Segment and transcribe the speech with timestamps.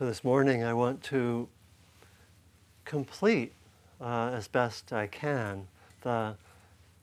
[0.00, 1.46] So this morning I want to
[2.86, 3.52] complete
[4.00, 5.68] uh, as best I can
[6.00, 6.36] the,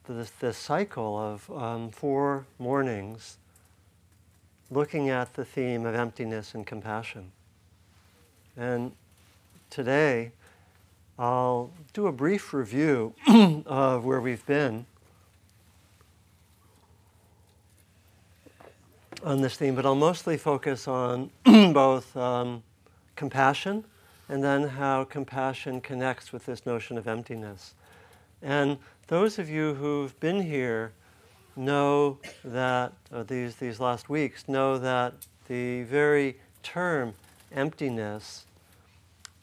[0.06, 3.38] the, the cycle of um, four mornings
[4.72, 7.32] looking at the theme of emptiness and compassion.
[8.58, 8.94] And
[9.70, 10.32] today
[11.20, 13.14] I'll do a brief review
[13.68, 14.88] of where we've been
[19.24, 22.64] on this theme, but I'll mostly focus on both um,
[23.18, 23.84] compassion
[24.30, 27.74] and then how compassion connects with this notion of emptiness.
[28.42, 30.94] And those of you who've been here
[31.56, 32.94] know that,
[33.28, 35.14] these, these last weeks, know that
[35.48, 37.14] the very term
[37.52, 38.46] emptiness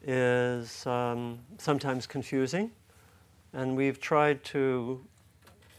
[0.07, 2.71] is um, sometimes confusing.
[3.53, 5.05] And we've tried to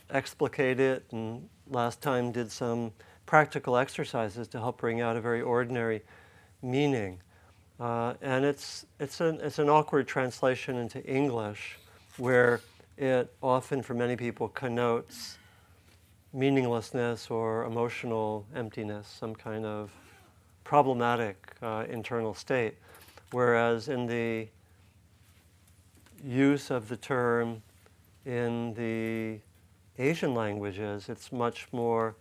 [0.09, 2.91] explicate it, and last time did some
[3.26, 6.02] practical exercises to help bring out a very ordinary
[6.62, 7.20] meaning.
[7.79, 11.77] Uh, and it's, it's, an, it's an awkward translation into English
[12.18, 12.62] where
[12.98, 15.37] it often, for many people, connotes
[16.31, 19.91] meaninglessness or emotional emptiness, some kind of
[20.63, 22.76] problematic uh, internal state.
[23.31, 24.48] Whereas in the
[26.23, 27.62] use of the term
[28.26, 29.40] in the
[30.01, 32.15] Asian languages, it's much more,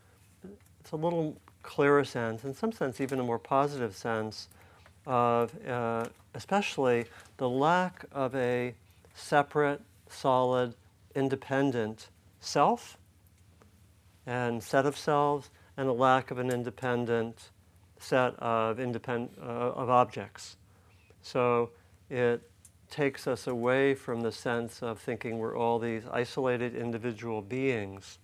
[0.80, 4.48] it's a little clearer sense, in some sense, even a more positive sense
[5.06, 8.74] of uh, especially the lack of a
[9.14, 10.74] separate, solid,
[11.14, 12.08] independent
[12.40, 12.98] self
[14.26, 17.50] and set of selves, and a lack of an independent
[17.98, 20.56] set of, uh, of objects.
[21.22, 21.70] So
[22.08, 22.42] it
[22.90, 28.18] takes us away from the sense of thinking we're all these isolated individual beings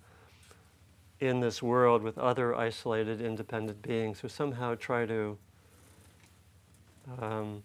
[1.19, 5.37] in this world with other isolated independent beings who somehow try to
[7.19, 7.63] um,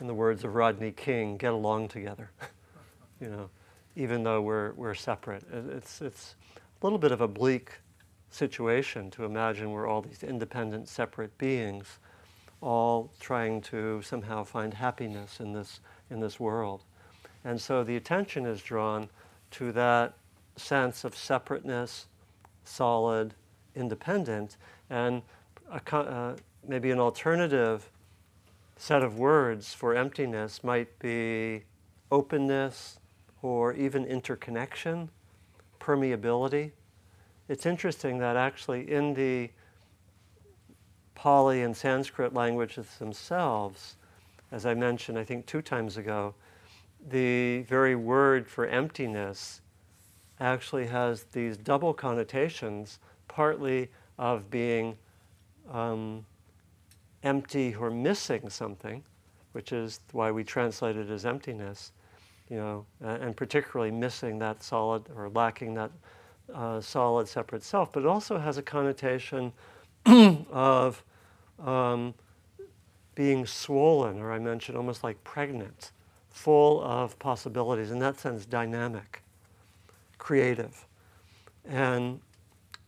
[0.00, 2.30] in the words of Rodney King, get along together.
[3.20, 3.50] you know,
[3.96, 5.44] even though we're, we're separate.
[5.52, 7.72] It's, it's a little bit of a bleak
[8.30, 11.98] situation to imagine we're all these independent, separate beings,
[12.60, 16.84] all trying to somehow find happiness in this, in this world.
[17.44, 19.08] And so the attention is drawn
[19.52, 20.14] to that
[20.56, 22.06] sense of separateness,
[22.64, 23.34] solid,
[23.74, 24.56] independent,
[24.90, 25.22] and
[25.70, 27.90] a, uh, maybe an alternative
[28.78, 31.64] set of words for emptiness might be
[32.10, 32.98] openness
[33.42, 35.10] or even interconnection,
[35.80, 36.70] permeability.
[37.48, 39.50] It's interesting that actually in the
[41.16, 43.96] Pali and Sanskrit languages themselves,
[44.52, 46.34] as I mentioned, I think two times ago,
[47.10, 49.60] the very word for emptiness
[50.38, 54.96] actually has these double connotations, partly of being
[55.70, 56.24] um,
[57.28, 59.04] empty or missing something,
[59.52, 61.92] which is why we translate it as emptiness,
[62.48, 65.90] you know, and particularly missing that solid or lacking that
[66.54, 69.52] uh, solid separate self, but it also has a connotation
[70.06, 71.02] of
[71.62, 72.14] um,
[73.14, 75.92] being swollen, or I mentioned almost like pregnant,
[76.30, 79.22] full of possibilities, in that sense, dynamic,
[80.16, 80.86] creative.
[81.68, 82.20] And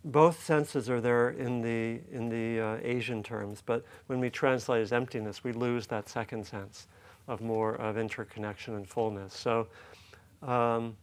[0.04, 4.82] both senses are there in the, in the uh, Asian terms, but when we translate
[4.82, 6.86] as emptiness, we lose that second sense
[7.28, 9.36] of more of interconnection and fullness.
[9.36, 9.66] So
[10.42, 10.96] um,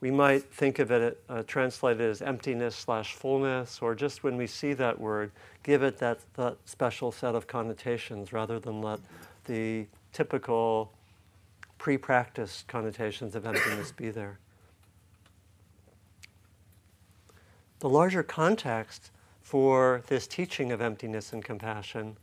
[0.00, 4.46] we might think of it uh, translated as emptiness slash fullness, or just when we
[4.46, 5.30] see that word,
[5.62, 9.00] give it that, that special set of connotations rather than let
[9.44, 10.92] the typical
[11.78, 14.38] pre practiced connotations of emptiness be there.
[17.80, 22.16] The larger context for this teaching of emptiness and compassion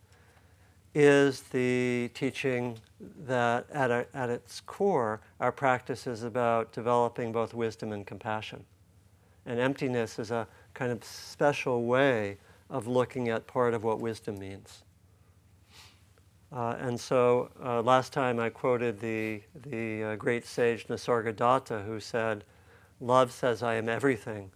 [0.94, 2.78] is the teaching
[3.26, 8.66] that at, a, at its core, our practice is about developing both wisdom and compassion.
[9.46, 12.38] And emptiness is a kind of special way
[12.70, 14.84] of looking at part of what wisdom means.
[16.52, 22.00] Uh, and so uh, last time I quoted the, the uh, great sage Nisargadatta who
[22.00, 22.44] said,
[23.02, 24.52] Love says I am everything,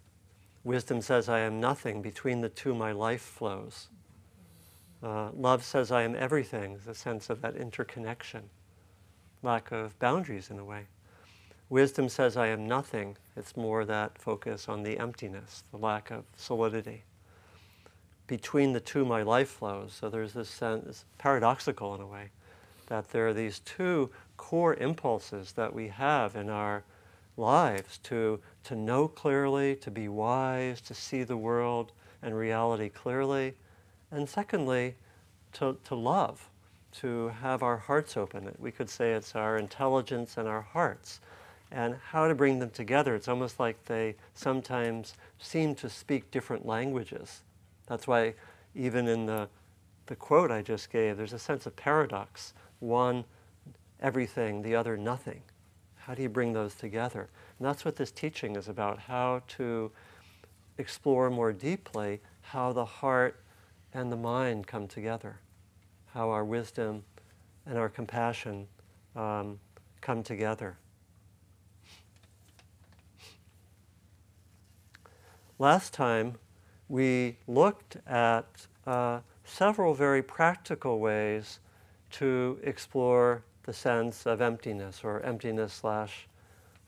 [0.63, 2.01] Wisdom says, I am nothing.
[2.01, 3.87] Between the two, my life flows.
[5.01, 8.49] Uh, love says, I am everything, the sense of that interconnection,
[9.41, 10.87] lack of boundaries in a way.
[11.69, 13.15] Wisdom says, I am nothing.
[13.37, 17.03] It's more that focus on the emptiness, the lack of solidity.
[18.27, 19.95] Between the two, my life flows.
[19.99, 22.31] So there's this sense, paradoxical in a way,
[22.87, 26.83] that there are these two core impulses that we have in our
[27.37, 31.91] lives to, to know clearly, to be wise, to see the world
[32.21, 33.53] and reality clearly,
[34.11, 34.95] and secondly,
[35.53, 36.49] to, to love
[36.91, 38.53] to have our hearts open.
[38.59, 41.19] We could say it's our intelligence and our hearts.
[41.71, 43.13] And how to bring them together.
[43.13, 47.41] It's almost like they sometimes seem to speak different languages.
[47.87, 48.33] That's why,
[48.73, 49.47] even in the,
[50.07, 52.53] the quote I just gave, there's a sense of paradox.
[52.79, 53.23] One,
[54.01, 55.43] everything, the other, nothing.
[56.09, 57.29] How do you bring those together?
[57.59, 59.91] And that's what this teaching is about how to
[60.79, 63.43] explore more deeply how the heart
[63.93, 65.39] and the mind come together,
[66.15, 67.03] how our wisdom
[67.67, 68.65] and our compassion
[69.15, 69.59] um,
[70.01, 70.77] come together.
[75.59, 76.39] Last time
[76.87, 78.47] we looked at
[78.87, 81.59] uh, several very practical ways
[82.13, 86.27] to explore the sense of emptiness or emptiness slash,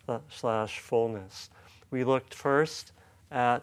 [0.10, 1.51] uh, slash fullness.
[1.92, 2.92] We looked first
[3.30, 3.62] at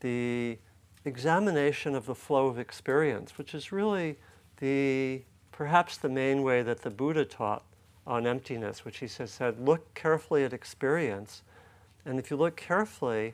[0.00, 0.58] the
[1.06, 4.16] examination of the flow of experience, which is really
[4.58, 5.22] the
[5.52, 7.64] perhaps the main way that the Buddha taught
[8.06, 11.42] on emptiness, which he says, said, look carefully at experience.
[12.04, 13.32] And if you look carefully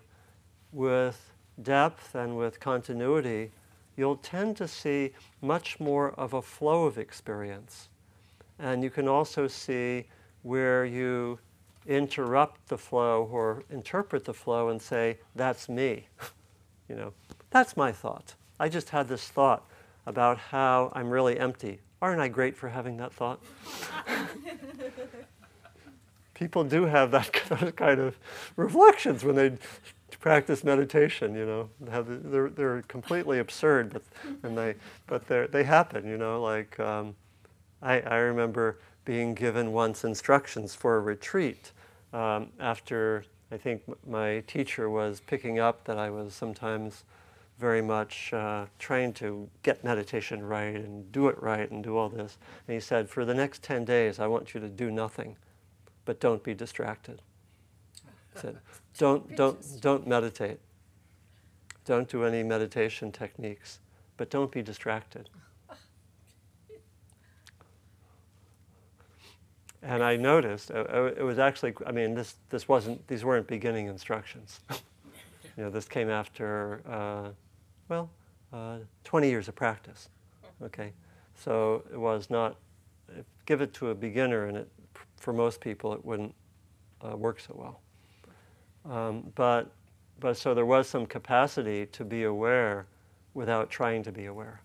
[0.70, 3.50] with depth and with continuity,
[3.96, 7.88] you'll tend to see much more of a flow of experience.
[8.58, 10.06] And you can also see
[10.42, 11.38] where you
[11.86, 16.08] interrupt the flow or interpret the flow and say, that's me.
[16.88, 17.12] you know,
[17.50, 18.34] that's my thought.
[18.58, 19.66] I just had this thought
[20.06, 21.80] about how I'm really empty.
[22.00, 23.40] Aren't I great for having that thought?
[26.34, 28.18] People do have that kind of
[28.56, 29.52] reflections when they
[30.20, 31.34] practice meditation.
[31.34, 34.02] You know, they're, they're completely absurd, but
[34.42, 34.74] and they
[35.06, 36.06] but they they happen.
[36.06, 37.14] You know, like um,
[37.82, 41.72] I, I remember being given once instructions for a retreat
[42.12, 47.04] um, after I think my teacher was picking up that I was sometimes
[47.58, 52.08] very much uh, trying to get meditation right and do it right and do all
[52.08, 52.36] this.
[52.66, 55.36] And he said, For the next 10 days, I want you to do nothing,
[56.04, 57.22] but don't be distracted.
[58.32, 58.58] He said,
[58.98, 60.58] don't, don't, don't meditate.
[61.84, 63.78] Don't do any meditation techniques,
[64.16, 65.28] but don't be distracted.
[69.84, 73.46] And I noticed, uh, uh, it was actually, I mean, this, this wasn't, these weren't
[73.46, 74.60] beginning instructions.
[74.70, 77.28] you know, this came after uh,
[77.88, 78.10] well,
[78.52, 80.08] uh, 20 years of practice.
[80.62, 80.92] Okay,
[81.34, 82.56] so it was not.
[83.44, 84.68] Give it to a beginner, and it,
[85.18, 86.34] for most people, it wouldn't
[87.02, 87.80] uh, work so well.
[88.90, 89.70] Um, but,
[90.20, 92.86] but so there was some capacity to be aware
[93.34, 94.60] without trying to be aware,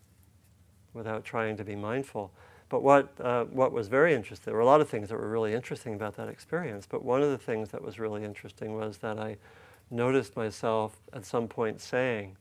[0.94, 2.32] without trying to be mindful.
[2.70, 5.28] But what, uh, what was very interesting, there were a lot of things that were
[5.28, 9.00] really interesting about that experience, but one of the things that was really interesting was
[9.00, 9.38] that I
[9.90, 12.38] noticed myself at some point saying,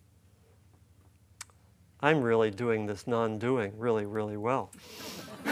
[2.00, 4.70] I'm really doing this non doing really, really well.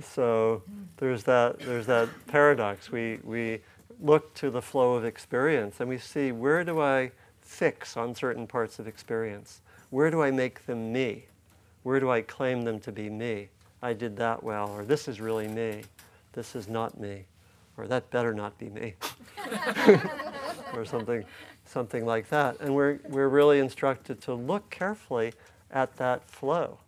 [0.00, 0.62] so
[0.96, 2.92] there's that, there's that paradox.
[2.92, 3.60] We, we
[4.00, 7.10] look to the flow of experience and we see where do I
[7.42, 9.60] fix on certain parts of experience?
[9.90, 11.26] Where do I make them me?
[11.82, 13.48] Where do I claim them to be me?
[13.82, 15.82] I did that well, or this is really me.
[16.32, 17.24] This is not me,
[17.76, 18.94] or that better not be me,
[20.74, 21.24] or something
[21.70, 22.60] something like that.
[22.60, 25.32] And we're, we're really instructed to look carefully
[25.70, 26.78] at that flow.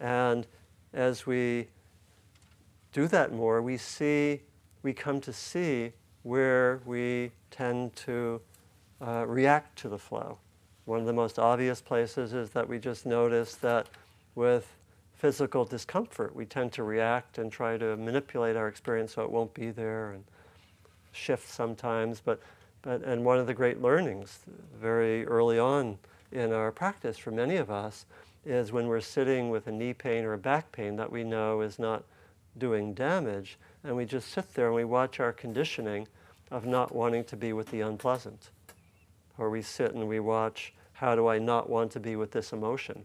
[0.00, 0.46] And
[0.92, 1.68] as we
[2.92, 4.42] do that more, we see,
[4.82, 8.40] we come to see where we tend to
[9.00, 10.38] uh, react to the flow.
[10.84, 13.88] One of the most obvious places is that we just notice that
[14.38, 14.76] with
[15.14, 19.52] physical discomfort, we tend to react and try to manipulate our experience so it won't
[19.52, 20.24] be there and
[21.10, 22.22] shift sometimes.
[22.24, 22.40] But
[22.82, 24.38] but, and one of the great learnings
[24.80, 25.98] very early on
[26.30, 28.06] in our practice for many of us
[28.46, 31.60] is when we're sitting with a knee pain or a back pain that we know
[31.60, 32.04] is not
[32.56, 36.06] doing damage, and we just sit there and we watch our conditioning
[36.52, 38.50] of not wanting to be with the unpleasant.
[39.36, 42.52] Or we sit and we watch, how do I not want to be with this
[42.52, 43.04] emotion?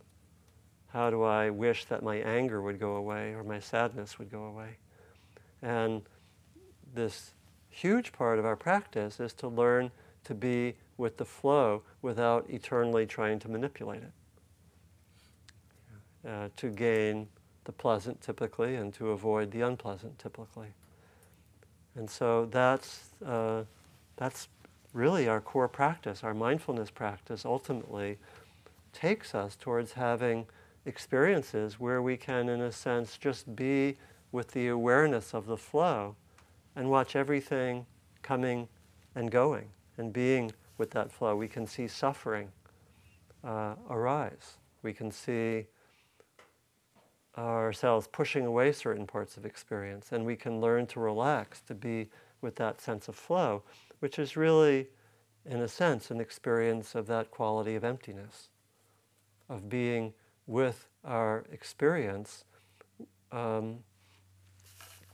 [0.94, 4.44] How do I wish that my anger would go away or my sadness would go
[4.44, 4.78] away?
[5.64, 6.04] And
[6.94, 7.32] this
[7.70, 9.90] huge part of our practice is to learn
[10.26, 14.12] to be with the flow without eternally trying to manipulate it.
[16.30, 17.28] Uh, to gain
[17.66, 20.70] the pleasant typically and to avoid the unpleasant typically.
[21.96, 23.64] And so that's, uh,
[24.16, 24.48] that's
[24.94, 26.24] really our core practice.
[26.24, 28.20] Our mindfulness practice ultimately
[28.94, 30.46] takes us towards having
[30.86, 33.98] experiences where we can, in a sense, just be
[34.32, 36.16] with the awareness of the flow
[36.76, 37.86] and watch everything
[38.22, 38.68] coming
[39.16, 41.36] and going and being with that flow.
[41.36, 42.50] We can see suffering
[43.44, 44.58] uh, arise.
[44.82, 45.68] We can see
[47.38, 52.10] ourselves pushing away certain parts of experience, and we can learn to relax, to be
[52.42, 53.64] with that sense of flow,
[54.00, 54.88] which is really,
[55.46, 58.50] in a sense, an experience of that quality of emptiness,
[59.50, 60.14] of being
[60.48, 62.44] with our experience
[63.32, 63.80] um,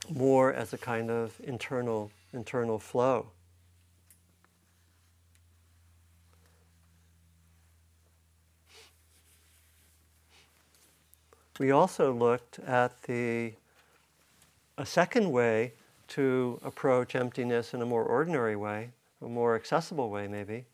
[0.08, 3.26] more as a kind of internal internal flow.
[11.58, 13.52] We also looked at the
[14.78, 15.72] a second way
[16.08, 20.64] to approach emptiness in a more ordinary way, a more accessible way maybe,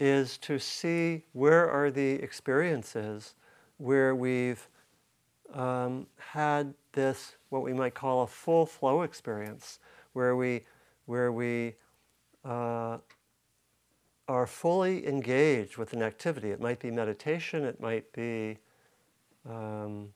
[0.00, 3.34] is to see where are the experiences
[3.76, 4.66] where we've
[5.54, 9.78] um, had this what we might call a full flow experience,
[10.14, 10.62] where we
[11.06, 11.74] where we
[12.44, 12.98] uh,
[14.28, 16.50] are fully engaged with an activity.
[16.50, 17.64] It might be meditation.
[17.64, 18.58] It might be
[19.48, 20.08] um,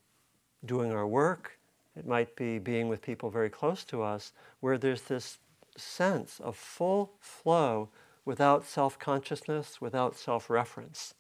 [0.65, 1.59] doing our work.
[1.97, 5.39] It might be being with people very close to us, where there's this
[5.77, 7.89] sense of full flow
[8.25, 11.15] without self consciousness, without self reference.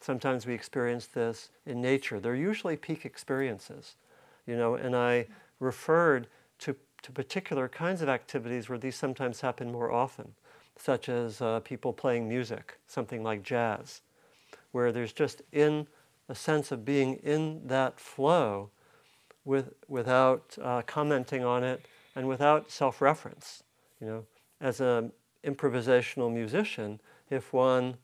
[0.00, 2.18] Sometimes we experience this in nature.
[2.18, 3.94] They're usually peak experiences,
[4.46, 5.26] you know, and I
[5.60, 6.26] referred
[6.60, 10.34] to, to particular kinds of activities where these sometimes happen more often,
[10.76, 14.00] such as uh, people playing music, something like jazz,
[14.72, 15.86] where there's just in
[16.28, 18.70] a sense of being in that flow
[19.44, 23.62] with, without uh, commenting on it and without self-reference.
[24.00, 24.26] You know,
[24.60, 25.12] as an
[25.44, 27.96] improvisational musician, if one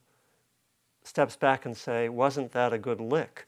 [1.03, 3.47] steps back and say, wasn't that a good lick?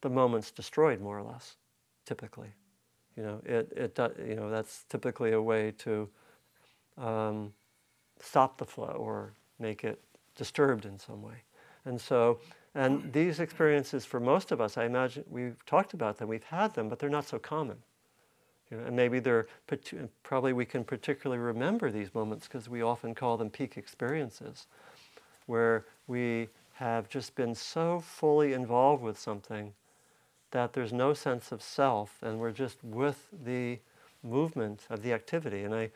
[0.00, 1.56] The moment's destroyed more or less,
[2.04, 2.52] typically.
[3.16, 6.08] You know, it, it, you know that's typically a way to
[6.96, 7.52] um,
[8.20, 10.00] stop the flow or make it
[10.34, 11.42] disturbed in some way.
[11.84, 12.38] And so
[12.74, 16.74] and these experiences, for most of us, I imagine we've talked about them, we've had
[16.74, 17.76] them, but they're not so common.
[18.72, 19.48] You know, and maybe they're
[20.22, 24.66] probably we can particularly remember these moments because we often call them peak experiences,
[25.44, 29.74] where we have just been so fully involved with something
[30.52, 33.78] that there's no sense of self, and we're just with the
[34.22, 35.64] movement of the activity.
[35.64, 35.90] And I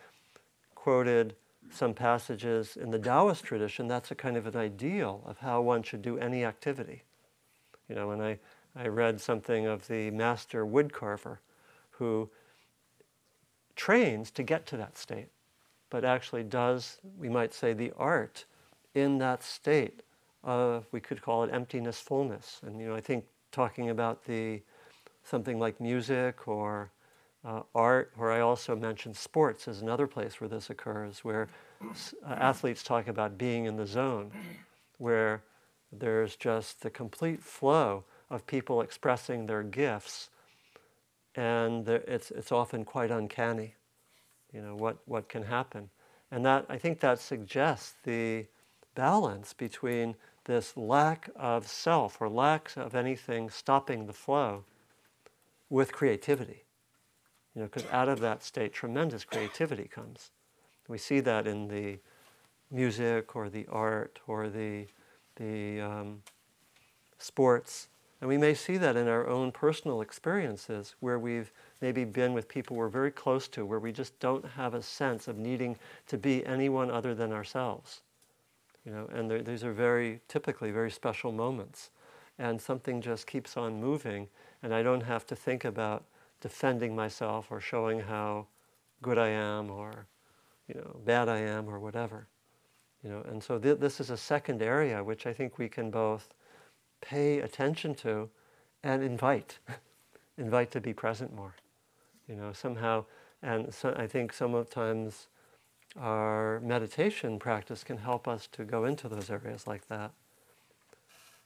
[0.74, 1.34] quoted
[1.70, 5.82] some passages in the Taoist tradition, that's a kind of an ideal of how one
[5.82, 7.04] should do any activity.
[7.88, 8.38] You know, and I,
[8.76, 11.38] I read something of the master woodcarver
[11.92, 12.28] who
[13.76, 15.28] trains to get to that state,
[15.90, 18.44] but actually does, we might say, the art
[18.94, 20.02] in that state
[20.42, 22.60] of, we could call it emptiness fullness.
[22.66, 24.62] And, you know, I think talking about the,
[25.22, 26.90] something like music or
[27.44, 31.48] uh, art, where I also mentioned sports is another place where this occurs, where
[31.82, 34.32] uh, athletes talk about being in the zone,
[34.98, 35.42] where
[35.92, 40.30] there's just the complete flow of people expressing their gifts,
[41.36, 43.74] and it's, it's often quite uncanny,
[44.52, 45.90] you know, what, what can happen.
[46.30, 48.46] And that, I think that suggests the
[48.94, 50.16] balance between
[50.46, 54.64] this lack of self or lack of anything stopping the flow
[55.68, 56.64] with creativity.
[57.54, 60.30] You know, because out of that state, tremendous creativity comes.
[60.88, 61.98] We see that in the
[62.70, 64.86] music or the art or the,
[65.36, 66.22] the um,
[67.18, 67.88] sports.
[68.20, 72.48] And we may see that in our own personal experiences where we've maybe been with
[72.48, 76.16] people we're very close to, where we just don't have a sense of needing to
[76.16, 78.00] be anyone other than ourselves.
[78.86, 81.90] You know, and these are very typically very special moments.
[82.38, 84.28] And something just keeps on moving,
[84.62, 86.04] and I don't have to think about
[86.40, 88.46] defending myself or showing how
[89.02, 90.06] good I am or
[90.68, 92.28] you know bad I am or whatever.
[93.02, 95.90] You know, and so th- this is a second area which I think we can
[95.90, 96.34] both
[97.00, 98.28] pay attention to
[98.82, 99.58] and invite,
[100.38, 101.54] invite to be present more.
[102.28, 103.04] You know, somehow,
[103.42, 105.28] and so I think sometimes
[105.98, 110.12] our meditation practice can help us to go into those areas like that.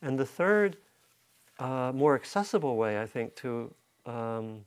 [0.02, 0.76] And the third,
[1.58, 3.72] uh, more accessible way, I think, to
[4.06, 4.64] um,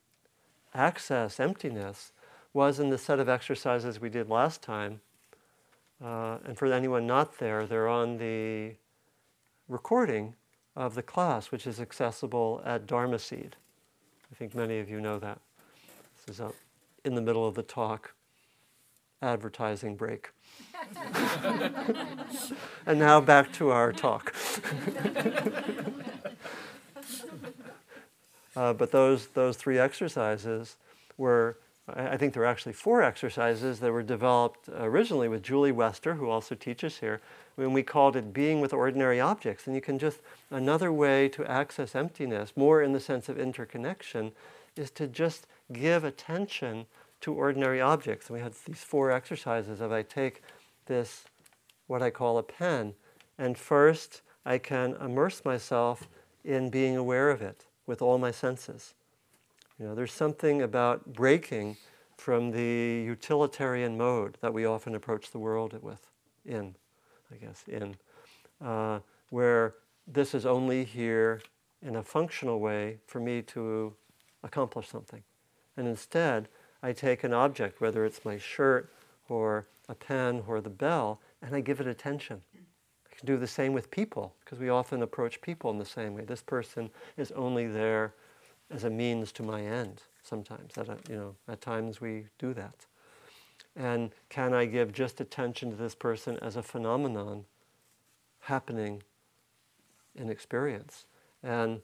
[0.74, 2.12] access emptiness
[2.54, 5.02] was in the set of exercises we did last time.
[6.04, 8.74] Uh, and for anyone not there, they're on the
[9.68, 10.36] recording
[10.76, 13.56] of the class, which is accessible at Dharma Seed.
[14.32, 15.40] I think many of you know that.
[16.26, 16.46] This is
[17.04, 18.14] in the middle of the talk
[19.22, 20.32] advertising break.
[22.86, 24.36] and now back to our talk.
[28.56, 30.76] uh, but those, those three exercises
[31.18, 36.14] were I think there are actually four exercises that were developed originally with Julie Wester,
[36.14, 37.20] who also teaches here,
[37.56, 39.68] when we called it being with ordinary objects.
[39.68, 44.32] And you can just, another way to access emptiness, more in the sense of interconnection,
[44.78, 46.86] is to just give attention
[47.20, 48.28] to ordinary objects.
[48.28, 50.42] And we had these four exercises of I take
[50.86, 51.26] this,
[51.88, 52.94] what I call a pen,
[53.38, 56.08] and first I can immerse myself
[56.46, 58.94] in being aware of it with all my senses.
[59.80, 61.78] You know, there's something about breaking
[62.18, 66.08] from the utilitarian mode that we often approach the world with,
[66.46, 66.76] in,
[67.32, 67.96] I guess, in,
[68.62, 69.00] uh,
[69.30, 69.76] where
[70.08, 71.42] this is only here
[71.82, 73.94] in a functional way for me to
[74.44, 75.24] accomplish something.
[75.76, 76.50] And instead,
[76.84, 78.94] I take an object, whether it's my shirt
[79.28, 82.42] or a pen or the bell, and I give it attention.
[82.56, 86.14] I can do the same with people, because we often approach people in the same
[86.14, 86.26] way.
[86.26, 88.14] This person is only there
[88.70, 90.78] as a means to my end sometimes.
[90.78, 92.86] At, you know, at times we do that.
[93.76, 97.46] And can I give just attention to this person as a phenomenon
[98.42, 99.04] happening
[100.16, 101.06] in experience?
[101.42, 101.82] And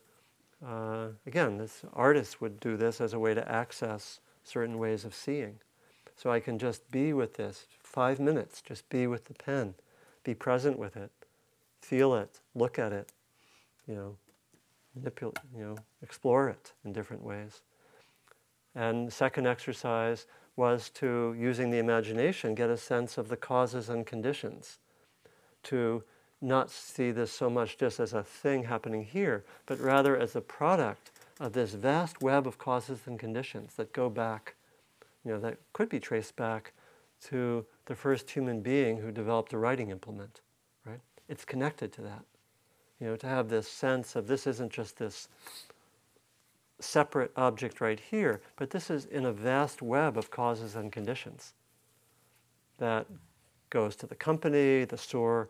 [0.64, 5.14] uh, again, this artist would do this as a way to access certain ways of
[5.14, 5.58] seeing.
[6.16, 9.74] So I can just be with this five minutes, just be with the pen,
[10.22, 11.10] be present with it,
[11.80, 13.10] feel it, look at it,
[13.86, 14.16] you know,
[14.94, 17.62] manipulate, you know, explore it in different ways.
[18.74, 23.88] And the second exercise was to, using the imagination, get a sense of the causes
[23.88, 24.78] and conditions,
[25.64, 26.02] to
[26.40, 30.40] not see this so much just as a thing happening here, but rather as a
[30.40, 34.54] product of this vast web of causes and conditions that go back,
[35.24, 36.72] you know, that could be traced back
[37.22, 40.40] to the first human being who developed a writing implement,
[40.86, 41.00] right?
[41.28, 42.24] It's connected to that.
[43.00, 45.28] You know, to have this sense of this isn't just this
[46.80, 51.54] separate object right here, but this is in a vast web of causes and conditions
[52.78, 53.06] that
[53.68, 55.48] goes to the company, the store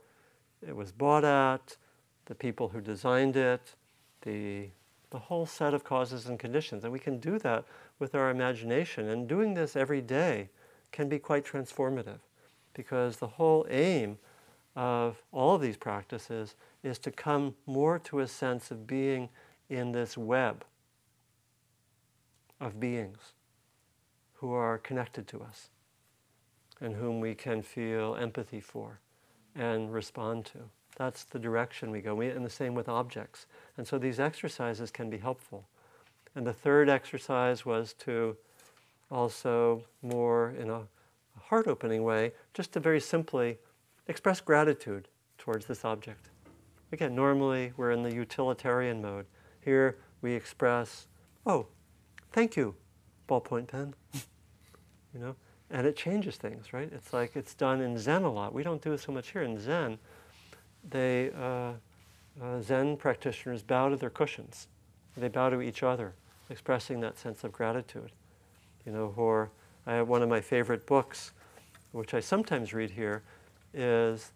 [0.66, 1.76] it was bought at,
[2.26, 3.75] the people who designed it,
[4.23, 4.69] the,
[5.11, 6.85] the whole set of causes and conditions.
[6.85, 7.64] And we can do that
[7.98, 9.09] with our imagination.
[9.09, 10.51] And doing this every day
[10.92, 12.18] can be quite transformative
[12.74, 14.18] because the whole aim
[14.76, 19.28] of all of these practices is to come more to a sense of being
[19.68, 20.64] in this web
[22.61, 23.33] of beings
[24.35, 25.70] who are connected to us
[26.80, 29.00] and whom we can feel empathy for
[29.54, 30.59] and respond to.
[30.96, 32.14] That's the direction we go.
[32.14, 33.46] We, and the same with objects.
[33.76, 35.66] And so these exercises can be helpful.
[36.35, 38.37] And the third exercise was to
[39.11, 40.83] also, more in a
[41.38, 43.59] heart opening way, just to very simply
[44.08, 45.08] express gratitude
[45.38, 46.30] towards this object.
[46.92, 49.26] Again, normally we're in the utilitarian mode.
[49.60, 51.06] Here we express,
[51.46, 51.66] oh,
[52.32, 52.74] thank you,
[53.28, 53.94] ballpoint pen.
[55.14, 55.36] you know,
[55.70, 56.90] and it changes things, right?
[56.92, 58.52] It's like it's done in Zen a lot.
[58.52, 59.98] We don't do it so much here in Zen.
[60.88, 61.72] They uh,
[62.42, 64.68] uh, Zen practitioners bow to their cushions.
[65.16, 66.14] They bow to each other,
[66.48, 68.12] expressing that sense of gratitude.
[68.86, 69.50] You know, or
[69.86, 71.32] I have one of my favorite books,
[71.92, 73.22] which I sometimes read here,
[73.72, 74.33] is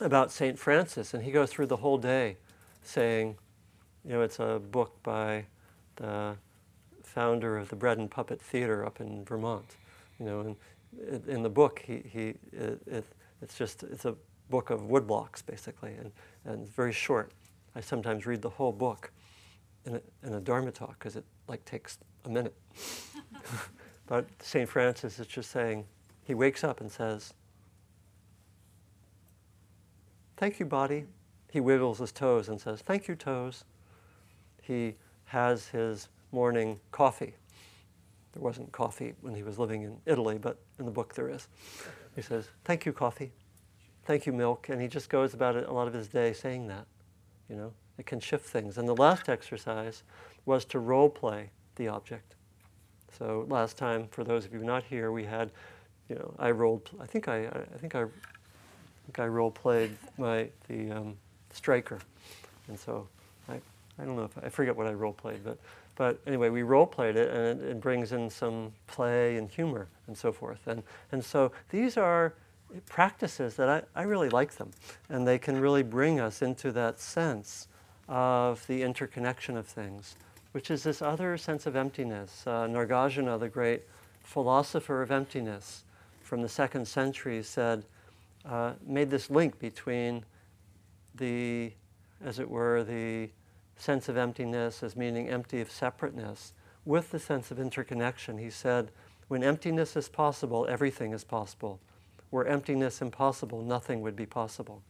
[0.00, 0.58] about St.
[0.58, 2.36] Francis, and he goes through the whole day
[2.82, 3.36] saying,
[4.04, 5.44] you know, it's a book by
[5.96, 6.36] the
[7.02, 9.76] founder of the Bread and Puppet Theater up in Vermont.
[10.18, 13.04] You know, and in the book, he, he it, it,
[13.42, 14.14] it's just it's a
[14.50, 16.12] book of woodblocks basically, and,
[16.44, 17.32] and it's very short.
[17.74, 19.10] I sometimes read the whole book
[19.84, 22.54] in a, in a Dharma talk because it like takes a minute.
[24.06, 24.68] but St.
[24.68, 25.84] Francis is just saying,
[26.24, 27.34] he wakes up and says,
[30.36, 31.04] Thank you, body.
[31.50, 33.64] He wiggles his toes and says, Thank you, toes.
[34.62, 37.34] He has his morning coffee.
[38.32, 41.48] There wasn't coffee when he was living in Italy, but in the book there is.
[42.14, 43.32] He says, Thank you, coffee.
[44.04, 44.68] Thank you, milk.
[44.68, 46.86] And he just goes about it a lot of his day saying that.
[47.48, 48.76] You know, it can shift things.
[48.76, 50.02] And the last exercise
[50.44, 52.34] was to role play the object.
[53.18, 55.50] So last time, for those of you not here, we had,
[56.08, 56.90] you know, I rolled.
[57.00, 58.04] I think I, I think I
[59.18, 61.16] I role played my the um,
[61.52, 61.98] striker,
[62.68, 63.06] and so
[63.48, 63.54] I,
[63.98, 65.58] I don't know if I forget what I role played, but
[65.96, 69.88] but anyway, we role played it, and it, it, brings in some play and humor
[70.06, 72.34] and so forth, and and so these are
[72.86, 74.72] practices that I, I really like them,
[75.08, 77.68] and they can really bring us into that sense
[78.08, 80.16] of the interconnection of things,
[80.52, 82.44] which is this other sense of emptiness.
[82.46, 83.84] Uh, Nagarjuna, the great
[84.22, 85.84] philosopher of emptiness
[86.22, 87.84] from the second century, said
[88.48, 90.24] uh, made this link between
[91.14, 91.72] the,
[92.24, 93.30] as it were, the
[93.76, 96.52] sense of emptiness as meaning empty of separateness
[96.84, 98.38] with the sense of interconnection.
[98.38, 98.90] He said,
[99.28, 101.80] when emptiness is possible, everything is possible.
[102.30, 104.82] Were emptiness impossible, nothing would be possible.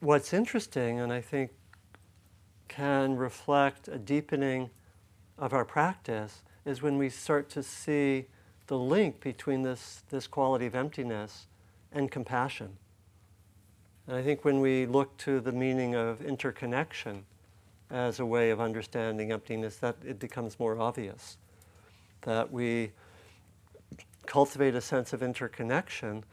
[0.00, 1.52] What's interesting, and I think
[2.68, 4.68] can reflect a deepening
[5.38, 8.26] of our practice, is when we start to see
[8.66, 11.46] the link between this, this quality of emptiness
[11.92, 12.76] and compassion.
[14.06, 17.24] And I think when we look to the meaning of interconnection
[17.90, 21.36] as a way of understanding emptiness, that it becomes more obvious
[22.22, 22.90] that we
[24.26, 26.24] cultivate a sense of interconnection.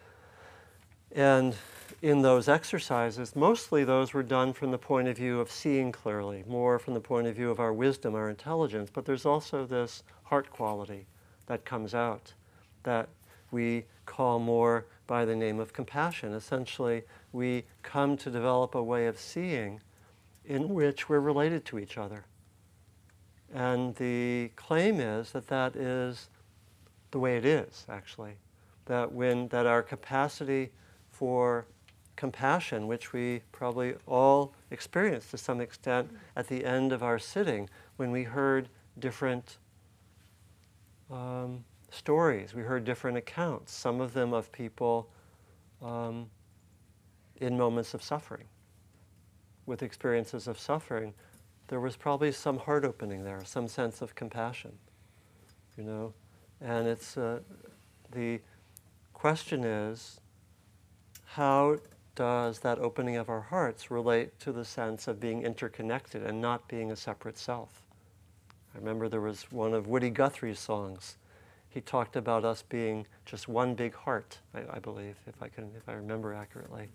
[1.14, 1.56] And
[2.02, 6.44] in those exercises, mostly those were done from the point of view of seeing clearly,
[6.48, 8.90] more from the point of view of our wisdom, our intelligence.
[8.92, 11.06] But there's also this heart quality
[11.48, 12.34] that comes out
[12.84, 13.10] that
[13.52, 16.34] we call more by the name of compassion.
[16.34, 19.82] Essentially, we come to develop a way of seeing
[20.46, 22.24] in which we're related to each other.
[23.54, 26.30] And the claim is that that is
[27.12, 28.36] the way it is, actually.
[28.86, 30.72] That when that our capacity
[31.10, 31.66] for
[32.16, 37.70] compassion, which we probably all experience to some extent at the end of our sitting,
[37.98, 39.58] when we heard different
[41.12, 42.54] um, stories.
[42.54, 45.10] We heard different accounts, some of them of people
[45.82, 46.30] um,
[47.38, 48.46] in moments of suffering,
[49.66, 51.14] with experiences of suffering.
[51.68, 54.74] There was probably some heart opening there, some sense of compassion,
[55.78, 56.14] you know.
[56.60, 57.40] And it's uh,
[58.12, 58.40] the
[59.14, 60.20] question is,
[61.26, 61.78] how
[62.16, 66.68] does that opening of our hearts relate to the sense of being interconnected and not
[66.68, 67.81] being a separate self?
[68.74, 71.18] I remember there was one of Woody Guthrie's songs.
[71.70, 75.72] He talked about us being just one big heart, I, I believe, if I can,
[75.78, 76.90] if I remember accurately.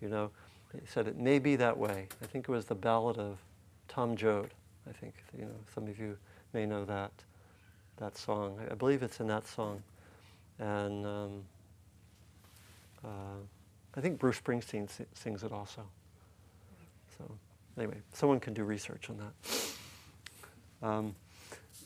[0.00, 0.30] You know,
[0.72, 2.08] he said it may be that way.
[2.22, 3.38] I think it was the ballad of
[3.88, 4.50] Tom Joad.
[4.88, 6.16] I think you know some of you
[6.52, 7.12] may know that
[7.98, 8.58] that song.
[8.60, 9.82] I, I believe it's in that song,
[10.58, 11.42] and um,
[13.04, 13.40] uh,
[13.94, 15.82] I think Bruce Springsteen sings it also.
[17.18, 17.30] So
[17.76, 19.32] anyway, someone can do research on that.
[20.82, 21.14] Um,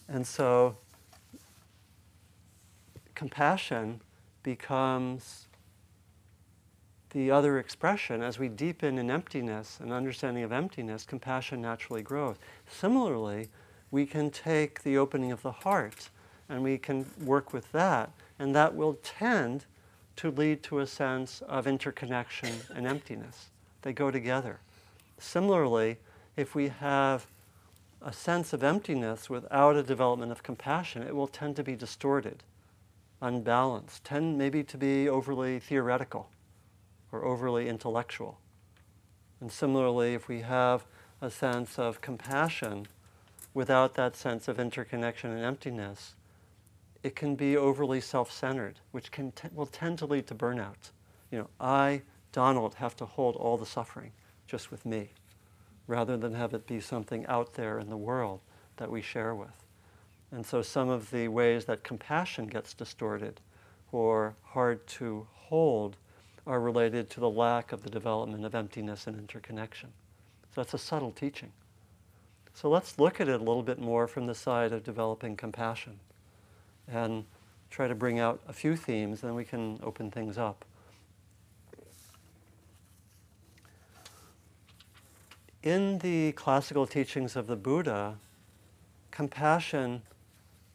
[0.08, 0.76] and so
[3.14, 4.00] compassion
[4.42, 5.46] becomes
[7.10, 8.22] the other expression.
[8.22, 12.36] As we deepen in emptiness and understanding of emptiness, compassion naturally grows.
[12.68, 13.48] Similarly,
[13.90, 16.10] we can take the opening of the heart
[16.48, 19.64] and we can work with that, and that will tend
[20.16, 23.46] to lead to a sense of interconnection and emptiness.
[23.82, 24.60] They go together.
[25.18, 25.96] Similarly,
[26.36, 27.26] if we have
[28.02, 32.44] a sense of emptiness without a development of compassion, it will tend to be distorted,
[33.20, 36.28] unbalanced, tend maybe to be overly theoretical
[37.10, 38.38] or overly intellectual.
[39.40, 40.84] And similarly, if we have
[41.20, 42.86] a sense of compassion
[43.54, 46.14] without that sense of interconnection and emptiness,
[47.02, 50.90] it can be overly self-centered, which can t- will tend to lead to burnout.
[51.30, 54.12] You know, I, Donald, have to hold all the suffering
[54.46, 55.10] just with me
[55.86, 58.40] rather than have it be something out there in the world
[58.76, 59.64] that we share with.
[60.32, 63.40] And so some of the ways that compassion gets distorted
[63.92, 65.96] or hard to hold
[66.46, 69.90] are related to the lack of the development of emptiness and interconnection.
[70.54, 71.52] So that's a subtle teaching.
[72.54, 75.98] So let's look at it a little bit more from the side of developing compassion
[76.88, 77.24] and
[77.70, 80.64] try to bring out a few themes, then we can open things up.
[85.66, 88.14] In the classical teachings of the Buddha,
[89.10, 90.00] compassion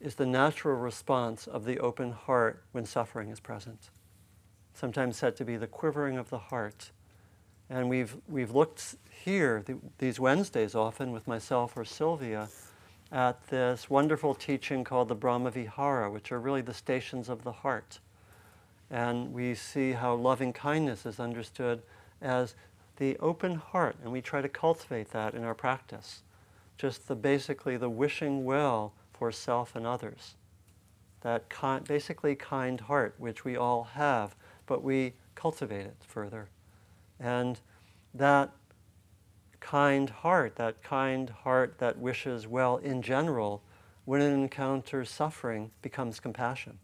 [0.01, 3.89] is the natural response of the open heart when suffering is present.
[4.73, 6.91] Sometimes said to be the quivering of the heart.
[7.69, 12.49] And we've, we've looked here, the, these Wednesdays often with myself or Sylvia,
[13.13, 17.99] at this wonderful teaching called the Brahmavihara, which are really the stations of the heart.
[18.89, 21.81] And we see how loving kindness is understood
[22.21, 22.55] as
[23.01, 26.21] the open heart, and we try to cultivate that in our practice.
[26.77, 30.35] Just the basically the wishing well for self and others.
[31.21, 31.49] That
[31.87, 34.35] basically kind heart, which we all have,
[34.67, 36.49] but we cultivate it further.
[37.19, 37.59] And
[38.13, 38.51] that
[39.59, 43.63] kind heart, that kind heart that wishes well in general,
[44.05, 46.77] when it encounters suffering, becomes compassion.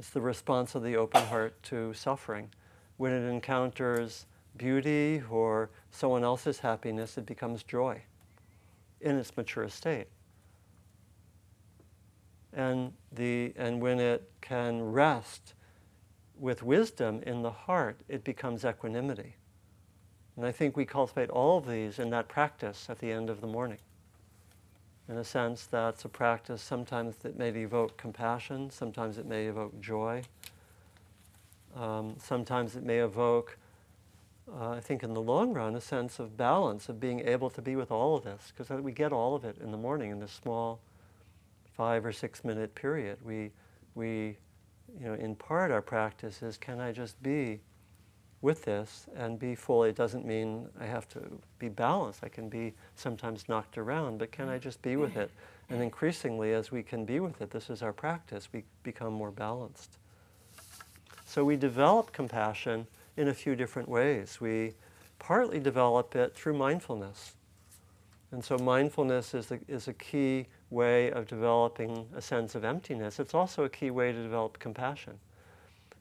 [0.00, 2.48] It's the response of the open heart to suffering.
[2.96, 8.02] When it encounters beauty or someone else's happiness, it becomes joy
[9.00, 10.08] in its mature state.
[12.52, 15.54] And, the, and when it can rest
[16.38, 19.36] with wisdom in the heart, it becomes equanimity.
[20.36, 23.40] And I think we cultivate all of these in that practice at the end of
[23.40, 23.78] the morning.
[25.08, 29.78] In a sense, that's a practice sometimes that may evoke compassion, sometimes it may evoke
[29.80, 30.22] joy,
[31.76, 33.58] um, sometimes it may evoke,
[34.58, 37.62] uh, I think in the long run, a sense of balance, of being able to
[37.62, 40.20] be with all of this, because we get all of it in the morning in
[40.20, 40.80] this small
[41.76, 43.18] five or six minute period.
[43.24, 43.50] We,
[43.94, 44.36] we,
[44.98, 47.60] you know, in part our practice is can I just be
[48.42, 49.90] with this and be fully.
[49.90, 51.20] It doesn't mean I have to
[51.58, 52.20] be balanced.
[52.22, 55.30] I can be sometimes knocked around, but can I just be with it?
[55.68, 59.30] And increasingly, as we can be with it, this is our practice, we become more
[59.30, 59.98] balanced.
[61.26, 62.86] So we develop compassion
[63.20, 64.40] in a few different ways.
[64.40, 64.74] We
[65.18, 67.34] partly develop it through mindfulness.
[68.32, 73.18] And so mindfulness is, the, is a key way of developing a sense of emptiness.
[73.18, 75.18] It's also a key way to develop compassion.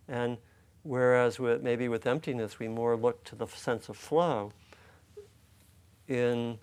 [0.08, 0.38] And
[0.84, 4.53] Whereas with, maybe with emptiness, we more look to the sense of flow.
[6.08, 6.58] In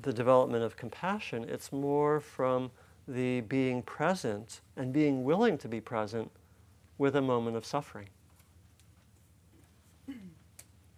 [0.00, 2.70] the development of compassion, it's more from
[3.06, 6.30] the being present and being willing to be present
[6.96, 8.08] with a moment of suffering.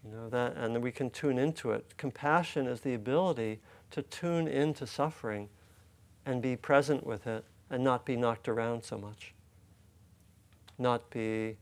[0.06, 1.96] You know that, and we can tune into it.
[1.96, 3.58] Compassion is the ability
[3.90, 5.48] to tune into suffering
[6.24, 9.34] and be present with it and not be knocked around so much.
[10.78, 11.56] Not be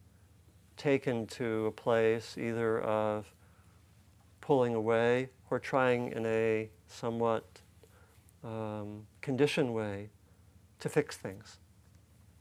[0.76, 3.32] taken to a place either of
[4.42, 7.44] pulling away or trying in a somewhat
[8.42, 10.10] um, conditioned way
[10.80, 11.58] to fix things.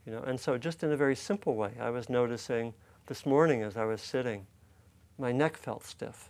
[0.05, 2.73] You know, and so just in a very simple way, I was noticing
[3.05, 4.47] this morning as I was sitting,
[5.17, 6.29] my neck felt stiff.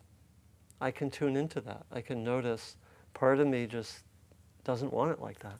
[0.81, 1.85] I can tune into that.
[1.91, 2.75] I can notice
[3.13, 3.99] part of me just
[4.63, 5.57] doesn't want it like that.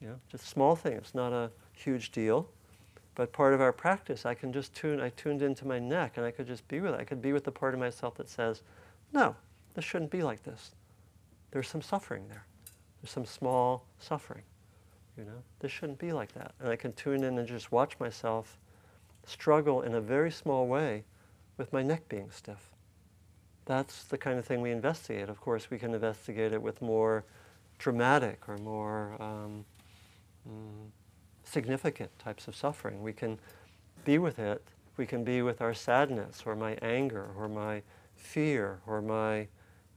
[0.00, 0.92] You know, just small thing.
[0.94, 2.48] It's not a huge deal.
[3.14, 6.24] But part of our practice, I can just tune, I tuned into my neck and
[6.24, 7.00] I could just be with it.
[7.00, 8.62] I could be with the part of myself that says,
[9.12, 9.34] no,
[9.74, 10.70] this shouldn't be like this.
[11.50, 12.44] There's some suffering there.
[13.02, 14.44] There's some small suffering.
[15.16, 16.52] You know, this shouldn't be like that.
[16.60, 18.56] And I can tune in and just watch myself
[19.26, 21.04] struggle in a very small way
[21.58, 22.70] with my neck being stiff.
[23.66, 25.28] That's the kind of thing we investigate.
[25.28, 27.24] Of course, we can investigate it with more
[27.78, 29.64] dramatic or more um,
[30.48, 30.88] mm,
[31.44, 33.02] significant types of suffering.
[33.02, 33.38] We can
[34.04, 34.62] be with it.
[34.96, 37.82] We can be with our sadness or my anger or my
[38.16, 39.46] fear or my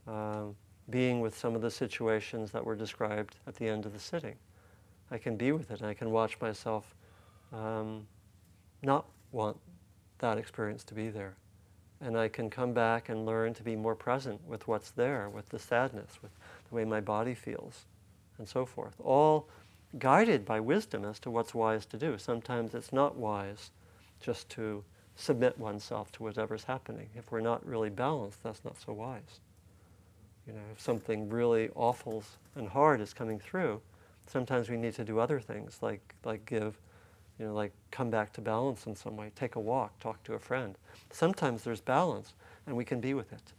[0.06, 0.44] uh,
[0.90, 4.36] being with some of the situations that were described at the end of the sitting.
[5.10, 6.94] I can be with it and I can watch myself
[7.52, 8.06] um,
[8.82, 9.58] not want
[10.18, 11.34] that experience to be there.
[12.02, 15.48] And I can come back and learn to be more present with what's there, with
[15.50, 16.32] the sadness, with
[16.68, 17.84] the way my body feels,
[18.38, 18.94] and so forth.
[18.98, 19.46] All
[19.98, 22.18] guided by wisdom as to what's wise to do.
[22.18, 23.70] Sometimes it's not wise
[24.20, 24.82] just to
[25.14, 27.08] submit oneself to whatever's happening.
[27.14, 29.40] If we're not really balanced, that's not so wise.
[30.46, 32.24] You know, if something really awful
[32.56, 33.80] and hard is coming through,
[34.26, 36.80] sometimes we need to do other things like, like give,
[37.42, 40.34] you know, like come back to balance in some way, take a walk, talk to
[40.34, 40.76] a friend.
[41.10, 42.34] Sometimes there's balance
[42.68, 43.52] and we can be with it.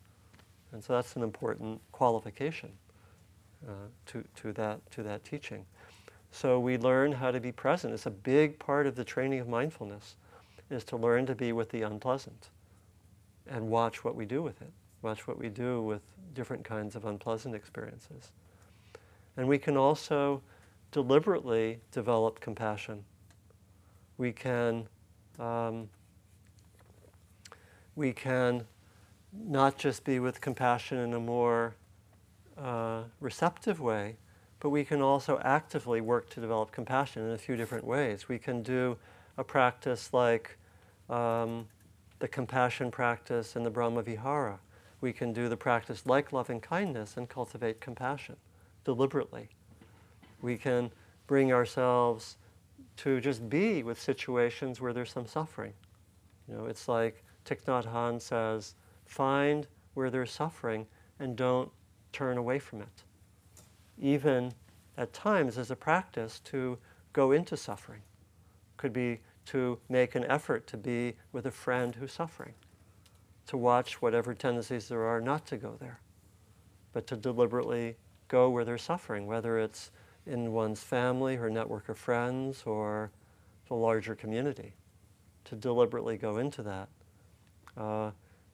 [0.71, 2.71] And so that's an important qualification
[3.67, 3.73] uh,
[4.05, 5.65] to, to, that, to that teaching.
[6.31, 7.93] So we learn how to be present.
[7.93, 10.15] It's a big part of the training of mindfulness,
[10.69, 12.51] is to learn to be with the unpleasant
[13.47, 14.71] and watch what we do with it.
[15.01, 16.01] Watch what we do with
[16.33, 18.31] different kinds of unpleasant experiences.
[19.35, 20.41] And we can also
[20.93, 23.03] deliberately develop compassion.
[24.17, 24.87] We can,
[25.39, 25.89] um,
[27.95, 28.65] we can
[29.31, 31.75] not just be with compassion in a more
[32.57, 34.17] uh, receptive way,
[34.59, 38.29] but we can also actively work to develop compassion in a few different ways.
[38.29, 38.97] We can do
[39.37, 40.57] a practice like
[41.09, 41.67] um,
[42.19, 44.59] the compassion practice in the Brahma Vihara.
[45.01, 48.37] We can do the practice like loving kindness and cultivate compassion
[48.85, 49.49] deliberately.
[50.41, 50.91] We can
[51.27, 52.37] bring ourselves
[52.97, 55.73] to just be with situations where there's some suffering.
[56.47, 60.87] You know, it's like Thich Nhat Hanh says, find where there's suffering
[61.19, 61.71] and don't
[62.11, 63.03] turn away from it
[63.99, 64.53] even
[64.97, 66.77] at times as a practice to
[67.13, 68.01] go into suffering.
[68.77, 72.53] Could be to make an effort to be with a friend who's suffering,
[73.47, 75.99] to watch whatever tendencies there are not to go there,
[76.91, 77.95] but to deliberately
[78.27, 79.91] go where there's suffering, whether it's
[80.25, 83.11] in one's family or network of friends or
[83.67, 84.73] the larger community,
[85.45, 86.89] to deliberately go into that,
[87.77, 88.11] uh,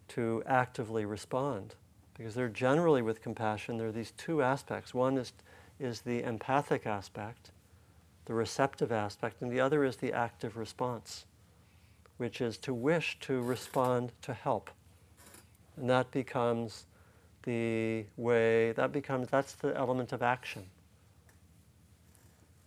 [0.08, 1.76] to actively respond
[2.20, 4.94] because they're generally with compassion, there are these two aspects.
[4.94, 5.32] One is,
[5.80, 7.52] is the empathic aspect,
[8.26, 11.24] the receptive aspect, and the other is the active response,
[12.18, 14.70] which is to wish to respond to help.
[15.78, 16.84] And that becomes
[17.44, 20.66] the way that becomes that's the element of action.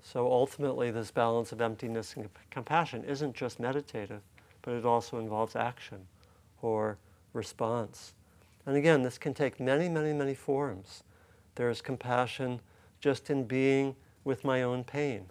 [0.03, 4.21] So ultimately, this balance of emptiness and compassion isn't just meditative,
[4.63, 6.07] but it also involves action
[6.61, 6.99] or
[7.33, 8.15] response.
[8.67, 11.05] And again, this can take many, many, many forms.
[11.55, 12.61] There's compassion
[13.01, 15.27] just in being with my own pain,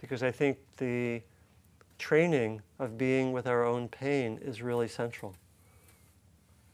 [0.00, 1.22] because I think the
[1.98, 5.34] training of being with our own pain is really central.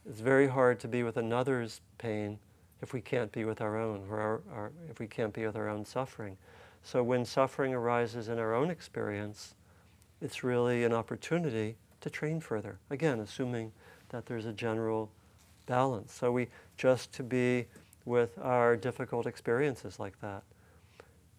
[0.08, 2.38] It's very hard to be with another's pain
[2.80, 5.56] if we can't be with our own, or our, our, if we can't be with
[5.56, 6.36] our own suffering.
[6.82, 9.54] So when suffering arises in our own experience,
[10.20, 12.78] it's really an opportunity to train further.
[12.90, 13.72] Again, assuming
[14.08, 15.10] that there's a general
[15.66, 16.12] balance.
[16.12, 17.66] So we just to be
[18.04, 20.42] with our difficult experiences like that.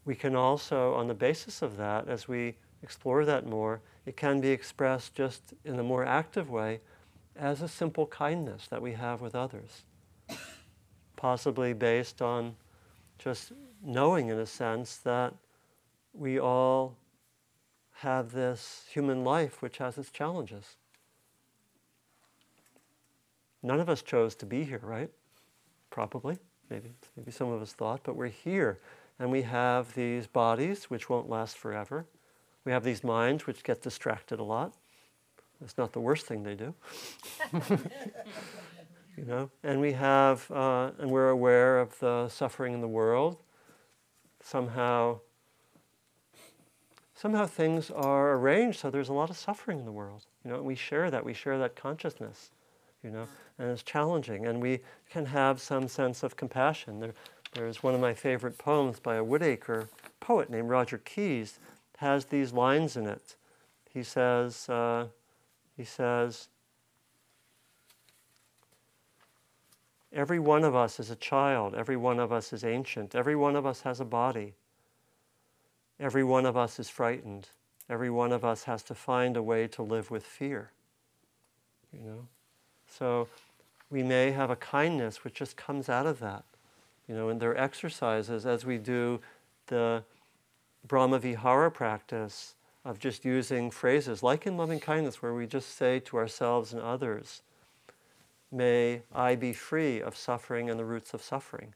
[0.06, 4.40] We can also, on the basis of that, as we explore that more, it can
[4.40, 6.80] be expressed just in a more active way
[7.36, 9.84] as a simple kindness that we have with others.
[11.16, 12.56] Possibly based on
[13.18, 13.52] just
[13.84, 15.34] knowing, in a sense, that
[16.14, 16.96] we all
[17.94, 20.78] have this human life which has its challenges.
[23.62, 25.10] None of us chose to be here, right?
[25.90, 26.38] Probably.
[26.70, 28.80] Maybe, maybe some of us thought, but we're here.
[29.20, 32.06] And we have these bodies which won't last forever.
[32.64, 34.74] We have these minds which get distracted a lot.
[35.62, 36.74] It's not the worst thing they do.
[39.18, 43.38] you know, and we have, uh, and we're aware of the suffering in the world.
[44.42, 45.20] Somehow,
[47.14, 50.26] somehow things are arranged so there's a lot of suffering in the world.
[50.44, 51.24] You know, and we share that.
[51.24, 52.52] We share that consciousness.
[53.04, 57.00] You know, and it's challenging, and we can have some sense of compassion.
[57.00, 57.14] There,
[57.54, 59.88] there's one of my favorite poems by a Woodacre
[60.20, 61.60] poet named Roger Keyes
[62.00, 63.36] has these lines in it.
[63.90, 64.68] He says.
[64.68, 65.08] Uh,
[65.80, 66.50] he says,
[70.12, 71.76] Every one of us is a child.
[71.76, 73.14] Every one of us is ancient.
[73.14, 74.54] Every one of us has a body.
[76.00, 77.50] Every one of us is frightened.
[77.90, 80.72] Every one of us has to find a way to live with fear.
[81.94, 82.28] You know?
[82.88, 83.28] So
[83.90, 86.44] we may have a kindness which just comes out of that.
[87.08, 89.20] You know, and there are exercises as we do
[89.68, 90.04] the
[90.88, 96.00] Brahma Vihara practice of just using phrases like in loving kindness, where we just say
[96.00, 97.42] to ourselves and others,
[98.52, 101.76] May I be free of suffering and the roots of suffering.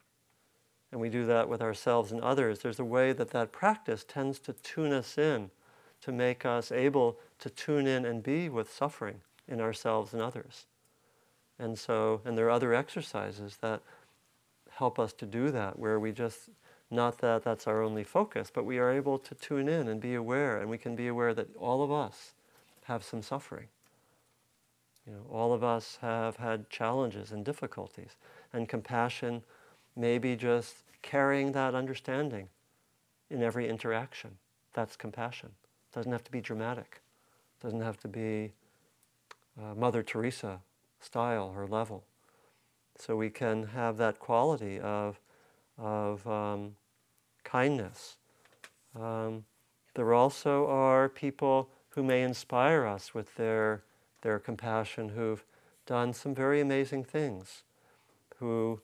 [0.90, 2.60] And we do that with ourselves and others.
[2.60, 5.50] There's a way that that practice tends to tune us in,
[6.02, 10.66] to make us able to tune in and be with suffering in ourselves and others.
[11.58, 13.80] And so, and there are other exercises that
[14.70, 16.48] help us to do that, where we just
[16.90, 20.14] not that that's our only focus, but we are able to tune in and be
[20.14, 22.34] aware, and we can be aware that all of us
[22.84, 23.66] have some suffering.
[25.06, 28.16] You know, all of us have had challenges and difficulties,
[28.52, 29.42] and compassion
[29.96, 32.48] may be just carrying that understanding
[33.30, 34.38] in every interaction.
[34.72, 35.50] That's compassion.
[35.90, 37.00] It doesn't have to be dramatic.
[37.60, 38.52] It doesn't have to be
[39.60, 40.60] uh, Mother Teresa
[41.00, 42.04] style or level.
[42.96, 45.20] So we can have that quality of,
[45.78, 46.76] of um,
[47.42, 48.16] kindness.
[48.98, 49.44] Um,
[49.94, 53.82] there also are people who may inspire us with their,
[54.24, 55.44] their compassion who've
[55.86, 57.62] done some very amazing things,
[58.38, 58.80] who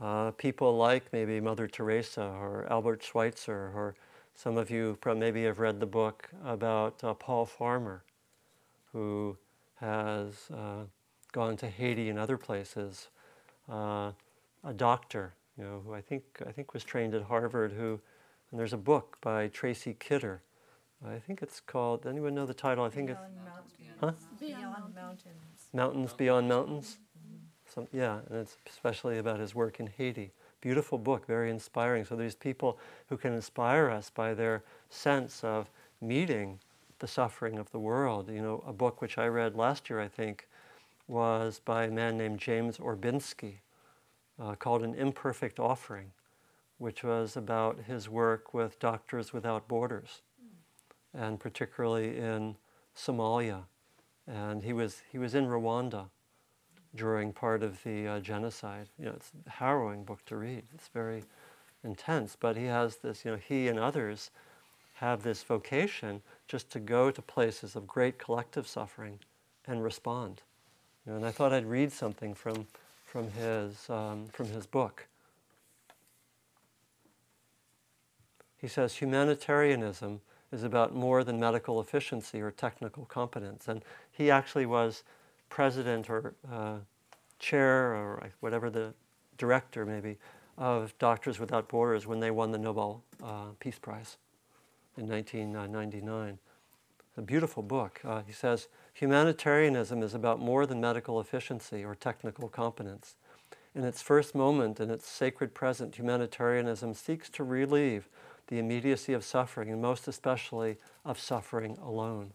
[0.00, 3.96] uh, people like maybe Mother Teresa or Albert Schweitzer, or
[4.36, 8.04] some of you maybe have read the book about uh, Paul Farmer,
[8.92, 9.36] who
[9.76, 10.84] has uh,
[11.32, 13.08] gone to Haiti and other places,
[13.68, 14.12] uh,
[14.62, 17.72] a doctor you know, who I think I think was trained at Harvard.
[17.72, 18.00] Who,
[18.50, 20.42] and there's a book by Tracy Kidder.
[21.06, 22.06] I think it's called.
[22.06, 22.84] Anyone know the title?
[22.84, 23.98] I think Beyond it's mountains.
[24.00, 24.12] huh?
[24.40, 25.32] Beyond mountains.
[25.72, 26.98] Mountains Beyond Mountains.
[27.66, 30.32] Some, yeah, and it's especially about his work in Haiti.
[30.60, 32.04] Beautiful book, very inspiring.
[32.04, 36.58] So there's people who can inspire us by their sense of meeting
[37.00, 38.30] the suffering of the world.
[38.30, 40.46] You know, a book which I read last year, I think,
[41.08, 43.56] was by a man named James Orbinski,
[44.40, 46.12] uh, called An Imperfect Offering,
[46.78, 50.22] which was about his work with Doctors Without Borders,
[51.16, 52.56] and particularly in
[52.96, 53.62] Somalia.
[54.26, 56.06] And he was, he was in Rwanda
[56.94, 58.88] during part of the uh, genocide.
[58.98, 60.62] You know, it's a harrowing book to read.
[60.74, 61.24] It's very
[61.82, 64.30] intense, but he has this, you know, he and others
[64.94, 69.18] have this vocation just to go to places of great collective suffering
[69.66, 70.42] and respond.
[71.04, 72.66] You know, and I thought I'd read something from
[73.14, 75.06] from his, um, from his book.
[78.60, 80.20] He says humanitarianism
[80.54, 83.66] is about more than medical efficiency or technical competence.
[83.66, 85.02] And he actually was
[85.50, 86.76] president or uh,
[87.38, 88.94] chair or whatever the
[89.36, 90.16] director maybe
[90.56, 94.16] of Doctors Without Borders when they won the Nobel uh, Peace Prize
[94.96, 96.38] in 1999.
[97.16, 98.00] A beautiful book.
[98.04, 103.16] Uh, he says humanitarianism is about more than medical efficiency or technical competence.
[103.74, 108.08] In its first moment, in its sacred present, humanitarianism seeks to relieve
[108.48, 112.32] the immediacy of suffering, and most especially of suffering alone.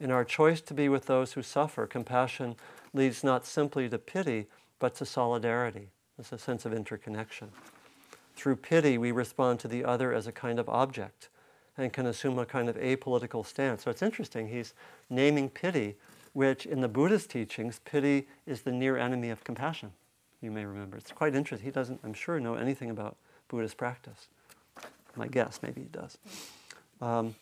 [0.00, 2.56] In our choice to be with those who suffer, compassion
[2.92, 4.46] leads not simply to pity,
[4.78, 5.88] but to solidarity.
[6.18, 7.50] It's a sense of interconnection.
[8.36, 11.28] Through pity, we respond to the other as a kind of object
[11.76, 13.84] and can assume a kind of apolitical stance.
[13.84, 14.74] So it's interesting, he's
[15.10, 15.96] naming pity,
[16.32, 19.92] which in the Buddhist teachings, pity is the near enemy of compassion.
[20.40, 20.96] You may remember.
[20.96, 21.64] It's quite interesting.
[21.64, 23.16] He doesn't, I'm sure, know anything about
[23.48, 24.28] Buddhist practice.
[25.16, 26.18] My guess, maybe he does.
[27.00, 27.34] Um,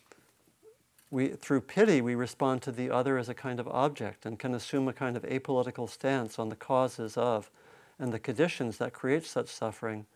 [1.11, 4.55] we, through pity, we respond to the other as a kind of object and can
[4.55, 7.51] assume a kind of apolitical stance on the causes of
[7.99, 10.07] and the conditions that create such suffering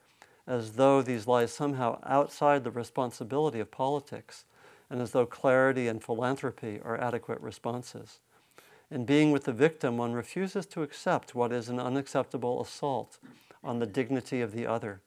[0.48, 4.46] as though these lie somehow outside the responsibility of politics
[4.90, 8.20] and as though clarity and philanthropy are adequate responses.
[8.90, 13.20] In being with the victim, one refuses to accept what is an unacceptable assault
[13.64, 15.02] on the dignity of the other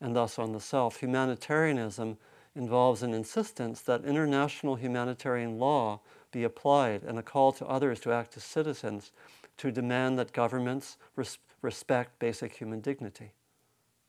[0.00, 1.00] and thus on the self.
[1.00, 2.18] Humanitarianism
[2.54, 6.00] involves an insistence that international humanitarian law
[6.32, 9.12] be applied and a call to others to act as citizens
[9.58, 13.32] to demand that governments res- respect basic human dignity.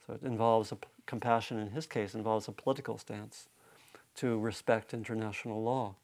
[0.05, 3.47] So it involves a, compassion, in his case, involves a political stance
[4.15, 5.95] to respect international law.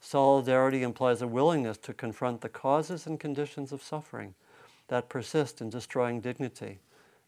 [0.00, 4.34] Solidarity implies a willingness to confront the causes and conditions of suffering
[4.88, 6.80] that persist in destroying dignity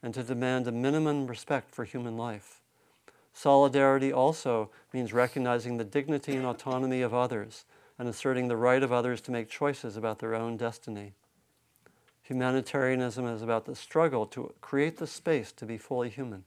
[0.05, 2.61] and to demand a minimum respect for human life.
[3.33, 7.65] Solidarity also means recognizing the dignity and autonomy of others
[7.97, 11.13] and asserting the right of others to make choices about their own destiny.
[12.21, 16.43] Humanitarianism is about the struggle to create the space to be fully human.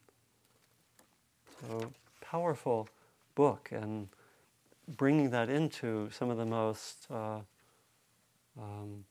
[1.60, 2.88] So, powerful
[3.34, 4.06] book, and
[4.86, 7.40] bringing that into some of the most uh,
[8.56, 9.04] um,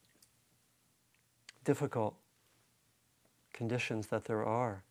[1.65, 2.15] difficult
[3.57, 4.83] conditions that there are.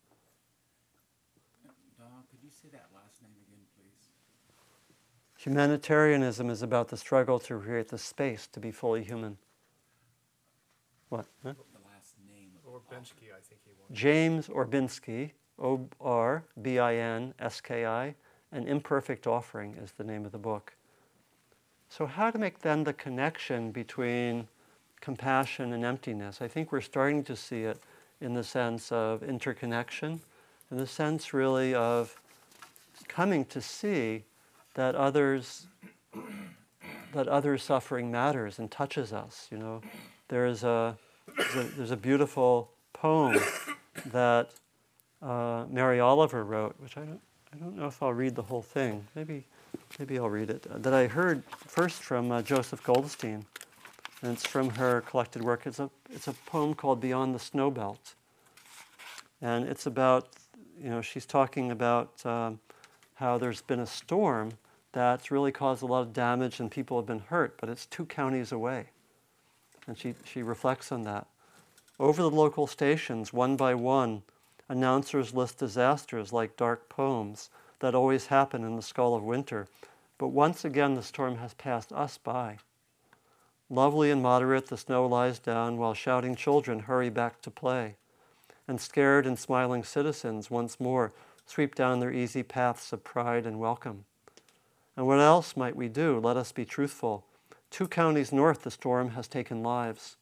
[2.29, 4.09] could you say that last name again, please?
[5.37, 9.37] Humanitarianism is about the struggle to create the space to be fully human.
[11.07, 11.27] What?
[11.43, 11.53] Huh?
[11.53, 12.49] The last name.
[12.69, 13.87] Orbinski, I think he won.
[13.93, 18.15] James Orbinski, O R B I N S K I,
[18.51, 20.75] An Imperfect Offering is the name of the book.
[21.87, 24.49] So, how to make then the connection between
[24.99, 26.41] compassion and emptiness?
[26.41, 27.79] I think we're starting to see it
[28.21, 30.19] in the sense of interconnection,
[30.71, 32.19] in the sense really of
[33.07, 34.23] coming to see
[34.73, 35.67] that others
[37.13, 39.47] that others' suffering matters and touches us.
[39.51, 39.81] You know,
[40.63, 40.97] a
[41.37, 43.39] there's a, there's a beautiful poem
[44.07, 44.51] that
[45.21, 47.21] uh, Mary Oliver wrote, which I don't
[47.53, 49.05] I don't know if I'll read the whole thing.
[49.15, 49.45] Maybe
[49.99, 50.67] maybe I'll read it.
[50.83, 53.45] That I heard first from uh, Joseph Goldstein,
[54.21, 55.65] and it's from her collected work.
[55.65, 58.15] It's a it's a poem called Beyond the Snow Belt,
[59.41, 60.29] and it's about
[60.81, 62.59] you know she's talking about um,
[63.15, 64.51] how there's been a storm
[64.97, 68.05] that's really caused a lot of damage and people have been hurt, but it's two
[68.05, 68.87] counties away.
[69.85, 71.27] And she, she reflects on that.
[71.99, 74.23] Over the local stations, one by one,
[74.69, 77.49] announcers list disasters like dark poems
[77.79, 79.67] that always happen in the skull of winter.
[80.17, 82.57] But once again, the storm has passed us by.
[83.69, 87.95] Lovely and moderate, the snow lies down while shouting children hurry back to play.
[88.65, 91.11] And scared and smiling citizens once more
[91.45, 94.05] sweep down their easy paths of pride and welcome.
[94.95, 96.19] And what else might we do?
[96.19, 97.25] Let us be truthful.
[97.69, 100.15] Two counties north, the storm has taken lives.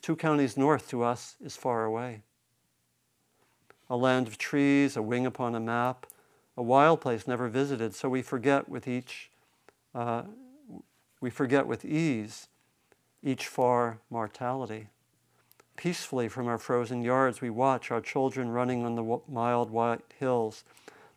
[0.00, 2.22] Two counties north to us is far away.
[3.88, 6.06] A land of trees, a wing upon a map,
[6.56, 9.30] a wild place never visited, so we forget with each,
[9.94, 10.22] uh,
[11.20, 12.46] we forget with ease
[13.22, 14.88] each far mortality.
[15.76, 20.64] Peacefully from our frozen yards, we watch our children running on the mild white hills.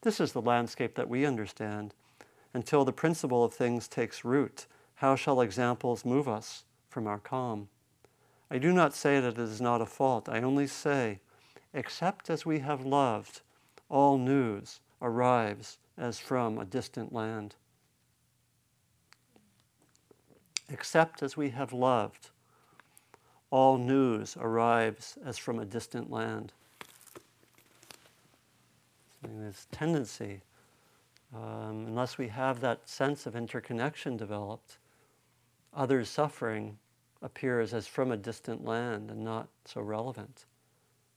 [0.01, 1.93] This is the landscape that we understand.
[2.53, 7.67] Until the principle of things takes root, how shall examples move us from our calm?
[8.49, 10.29] I do not say that it is not a fault.
[10.29, 11.19] I only say,
[11.73, 13.41] except as we have loved,
[13.89, 17.55] all news arrives as from a distant land.
[20.69, 22.29] Except as we have loved,
[23.51, 26.53] all news arrives as from a distant land.
[29.21, 30.41] this tendency,
[31.35, 34.77] um, unless we have that sense of interconnection developed,
[35.73, 36.77] others' suffering
[37.21, 40.45] appears as from a distant land and not so relevant.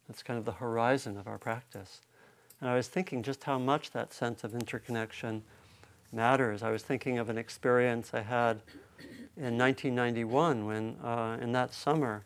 [0.06, 2.00] That's kind of the horizon of our practice.
[2.60, 5.42] And I was thinking just how much that sense of interconnection
[6.12, 6.62] matters.
[6.62, 8.62] I was thinking of an experience I had
[9.36, 12.24] in 1991 when, uh, in that summer,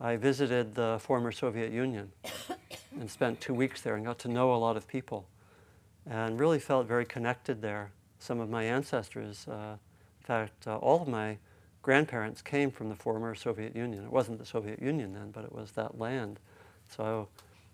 [0.00, 2.12] I visited the former Soviet Union
[3.00, 5.26] and spent two weeks there and got to know a lot of people
[6.08, 7.90] and really felt very connected there.
[8.18, 9.76] Some of my ancestors, uh,
[10.20, 11.38] in fact, uh, all of my
[11.82, 14.04] grandparents came from the former Soviet Union.
[14.04, 16.40] It wasn't the Soviet Union then, but it was that land.
[16.94, 17.28] So,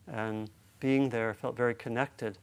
[0.07, 0.51] and
[0.81, 2.39] being there felt very connected.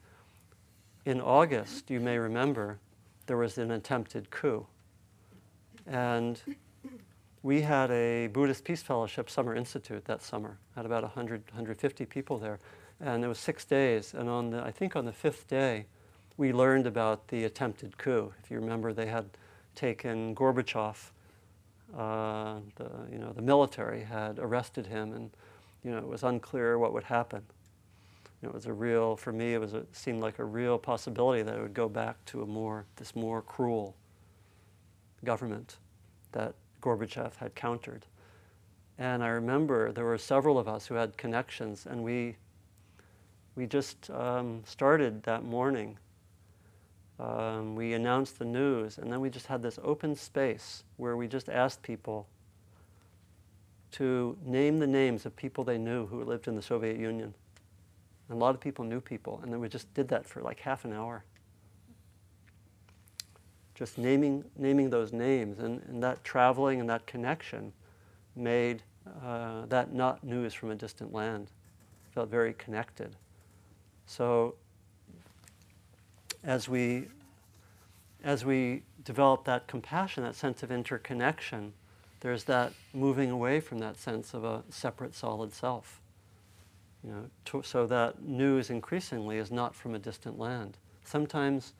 [1.05, 2.79] In August, you may remember,
[3.27, 4.65] there was an attempted coup.
[5.91, 6.39] And
[7.43, 10.57] we had a Buddhist Peace Fellowship Summer Institute that summer.
[10.73, 12.59] Had about 100, 150 people there,
[13.01, 14.13] and it was six days.
[14.13, 15.87] And on the, I think on the fifth day,
[16.37, 18.31] we learned about the attempted coup.
[18.41, 19.25] If you remember, they had
[19.75, 21.11] taken Gorbachev.
[21.93, 25.29] Uh, the, you know, the military had arrested him, and
[25.83, 27.41] you know, it was unclear what would happen.
[28.41, 30.77] You know, it was a real, for me, it was a, seemed like a real
[30.77, 33.97] possibility that it would go back to a more, this more cruel
[35.23, 35.77] government
[36.31, 38.05] that Gorbachev had countered.
[38.97, 42.35] And I remember there were several of us who had connections, and we,
[43.55, 45.97] we just um, started that morning.
[47.19, 51.27] Um, we announced the news, and then we just had this open space where we
[51.27, 52.27] just asked people
[53.93, 57.33] to name the names of people they knew who lived in the Soviet Union.
[58.29, 60.59] And a lot of people knew people, and then we just did that for like
[60.59, 61.23] half an hour
[63.75, 67.73] just naming, naming those names and, and that traveling and that connection
[68.35, 68.83] made
[69.25, 71.47] uh, that not news from a distant land.
[72.13, 73.15] Felt very connected.
[74.05, 74.55] So
[76.43, 77.07] as we
[78.23, 81.73] as we develop that compassion, that sense of interconnection,
[82.19, 86.01] there's that moving away from that sense of a separate solid self.
[87.03, 90.77] You know, to, so that news increasingly is not from a distant land.
[91.03, 91.73] Sometimes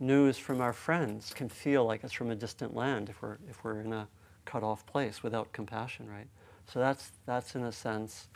[0.00, 3.64] news from our friends can feel like it's from a distant land if we're, if
[3.64, 4.08] we're in a
[4.44, 6.28] cut off place without compassion, right?
[6.72, 8.28] So that's, that's in a sense,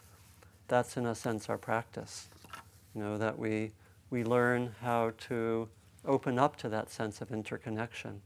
[0.69, 2.29] that's in a sense our practice.
[2.95, 3.73] You know, that we,
[4.11, 5.69] we learn how to
[6.05, 8.21] open up to that sense of interconnection.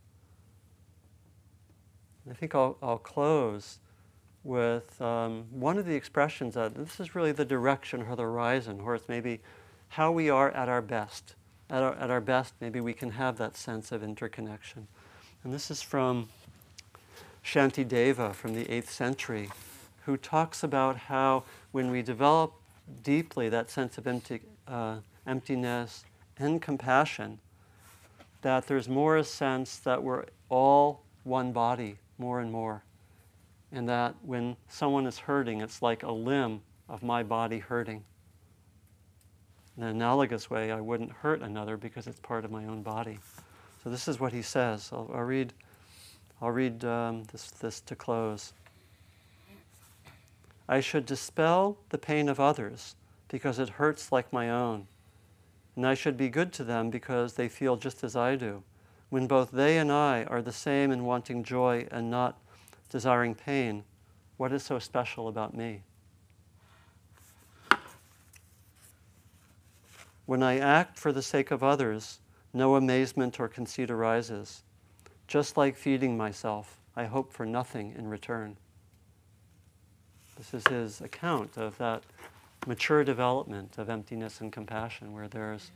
[2.29, 3.79] I think I'll, I'll close
[4.43, 8.81] with um, one of the expressions that this is really the direction or the horizon,
[8.81, 9.41] or it's maybe
[9.89, 11.35] how we are at our best
[11.69, 14.87] at our, at our best, maybe we can have that sense of interconnection.
[15.43, 16.29] And this is from
[17.45, 19.51] Shantideva from the 8th century,
[20.05, 22.53] who talks about how when we develop
[23.03, 24.97] deeply that sense of empty, uh,
[25.27, 26.05] emptiness
[26.39, 27.39] and compassion,
[28.43, 32.83] that there's more a sense that we're all one body more and more.
[33.73, 38.05] And that when someone is hurting, it's like a limb of my body hurting.
[39.77, 43.19] In an analogous way, I wouldn't hurt another because it's part of my own body.
[43.85, 44.91] So this is what he says.
[44.93, 45.53] I'll, I'll read,
[46.41, 48.53] I'll read um, this, this to close.
[50.69, 52.97] I should dispel the pain of others
[53.29, 54.87] because it hurts like my own.
[55.77, 58.63] And I should be good to them because they feel just as I do.
[59.11, 62.39] When both they and I are the same in wanting joy and not
[62.89, 63.85] desiring pain,
[64.37, 65.83] what is so special about me?
[70.27, 72.19] When I act for the sake of others,
[72.53, 74.63] no amazement or conceit arises.
[75.29, 78.57] Just like feeding myself, I hope for nothing in return.
[80.37, 82.03] This is his account of that
[82.67, 85.71] mature development of emptiness and compassion, where there's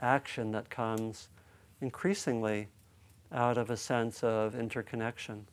[0.00, 1.28] action that comes
[1.80, 2.68] increasingly
[3.32, 5.46] out of a sense of interconnection.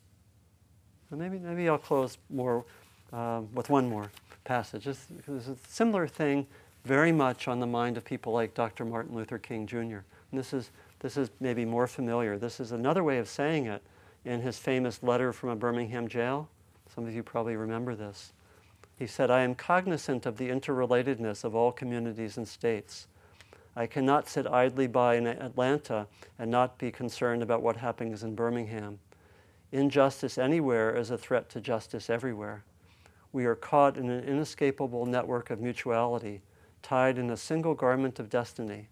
[1.10, 2.64] And maybe, maybe I'll close more
[3.12, 4.10] um, with one more
[4.44, 4.86] passage.
[4.86, 6.46] It's, it's a similar thing
[6.84, 8.84] very much on the mind of people like Dr.
[8.84, 9.78] Martin Luther King Jr.
[9.78, 12.38] And this is, this is maybe more familiar.
[12.38, 13.82] This is another way of saying it
[14.24, 16.48] in his famous letter from a Birmingham jail.
[16.94, 18.32] Some of you probably remember this.
[18.98, 23.06] He said, I am cognizant of the interrelatedness of all communities and states.
[23.74, 26.06] I cannot sit idly by in Atlanta
[26.38, 28.98] and not be concerned about what happens in Birmingham.
[29.72, 32.64] Injustice anywhere is a threat to justice everywhere.
[33.32, 36.42] We are caught in an inescapable network of mutuality
[36.82, 38.88] tied in a single garment of destiny.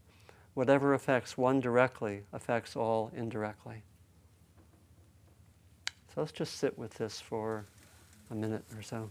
[0.55, 3.83] Whatever affects one directly affects all indirectly.
[6.15, 7.67] So let's just sit with this for
[8.31, 9.11] a minute or so.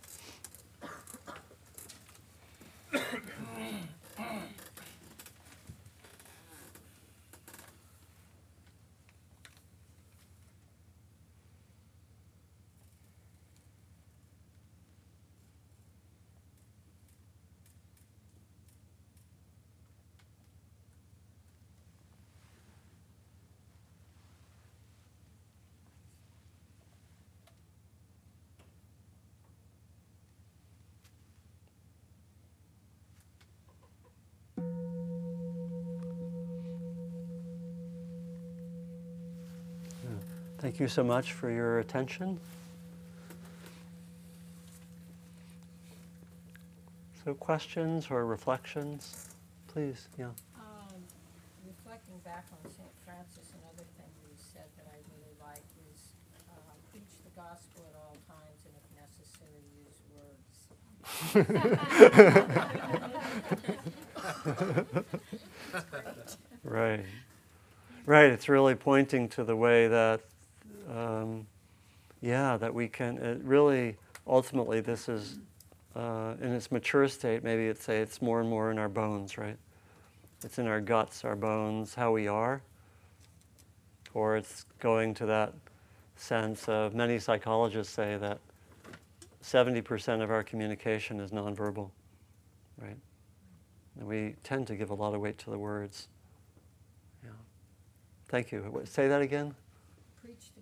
[40.79, 42.39] Thank you so much for your attention.
[47.21, 49.27] So, questions or reflections,
[49.67, 50.07] please?
[50.17, 50.27] Yeah.
[50.55, 51.03] Um,
[51.67, 52.87] reflecting back on St.
[53.03, 56.15] Francis, another thing you said that I really like is,
[56.47, 56.55] uh,
[56.93, 59.99] preach the gospel at all times and if necessary, use
[65.75, 66.23] words.
[66.63, 67.05] Right.
[68.05, 68.31] Right.
[68.31, 70.21] It's really pointing to the way that,
[70.89, 71.45] um,
[72.21, 73.95] yeah, that we can, really,
[74.27, 75.39] ultimately, this is,
[75.95, 79.37] uh, in its mature state, maybe it's say it's more and more in our bones,
[79.37, 79.57] right?
[80.43, 82.61] It's in our guts, our bones, how we are.
[84.13, 85.53] Or it's going to that
[86.15, 88.39] sense of, many psychologists say that
[89.43, 91.89] 70% of our communication is nonverbal,
[92.81, 92.97] right?
[93.97, 96.07] And we tend to give a lot of weight to the words.
[97.23, 97.31] Yeah.
[98.27, 98.81] Thank you.
[98.85, 99.55] Say that again.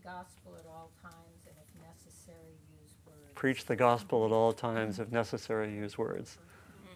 [0.08, 0.16] Preach
[0.56, 3.32] the gospel at all times and if necessary, use words.
[3.36, 6.38] Preach the gospel at all times, if necessary, use words.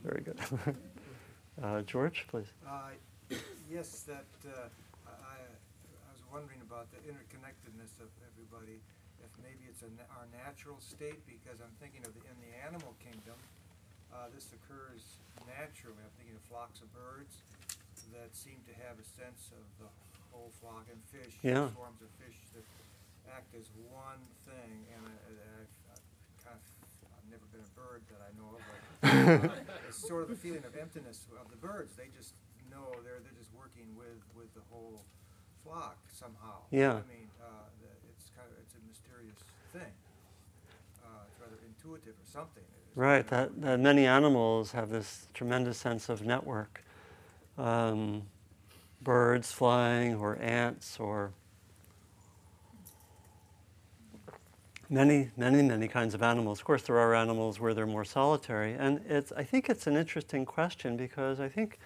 [0.03, 0.39] Very good.
[1.63, 2.47] uh, George, please.
[2.65, 2.95] Uh,
[3.71, 4.67] Yes, that, uh,
[5.07, 8.83] I, I was wondering about the interconnectedness of everybody,
[9.23, 12.91] if maybe it's a our natural state, because I'm thinking of the, in the animal
[12.99, 13.39] kingdom,
[14.11, 15.15] uh, this occurs
[15.47, 17.47] naturally, I'm thinking of flocks of birds
[18.11, 19.87] that seem to have a sense of the
[20.35, 21.71] whole flock, and fish, Yeah.
[21.71, 22.67] swarms of fish that
[23.29, 26.05] act as one thing, and I, I, I've
[26.41, 26.65] kind of,
[27.13, 28.79] I've never been a bird that I know of, but
[29.61, 31.93] uh, it's sort of a feeling of emptiness of the birds.
[31.93, 32.33] They just
[32.69, 35.03] know they're they're just working with with the whole
[35.63, 36.63] flock somehow.
[36.71, 37.03] Yeah.
[37.03, 37.67] I mean, uh,
[38.09, 39.37] it's kind of it's a mysterious
[39.73, 39.93] thing.
[41.03, 42.63] Uh, it's rather intuitive or something.
[42.63, 46.83] It's Right, that, that many animals have this tremendous sense of network.
[47.57, 48.23] Um,
[49.01, 51.31] birds flying, or ants, or
[54.91, 56.59] many, many, many kinds of animals.
[56.59, 58.73] Of course, there are animals where they're more solitary.
[58.73, 61.79] And it's, I think it's an interesting question because I think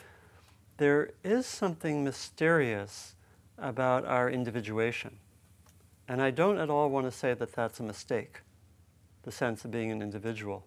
[0.78, 3.16] there is something mysterious
[3.60, 5.18] about our individuation.
[6.08, 8.42] And I don't at all want to say that that's a mistake,
[9.24, 10.66] the sense of being an individual.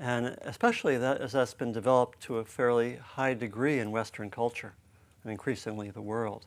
[0.00, 4.74] And especially that as that's been developed to a fairly high degree in Western culture
[5.22, 6.46] and increasingly the world.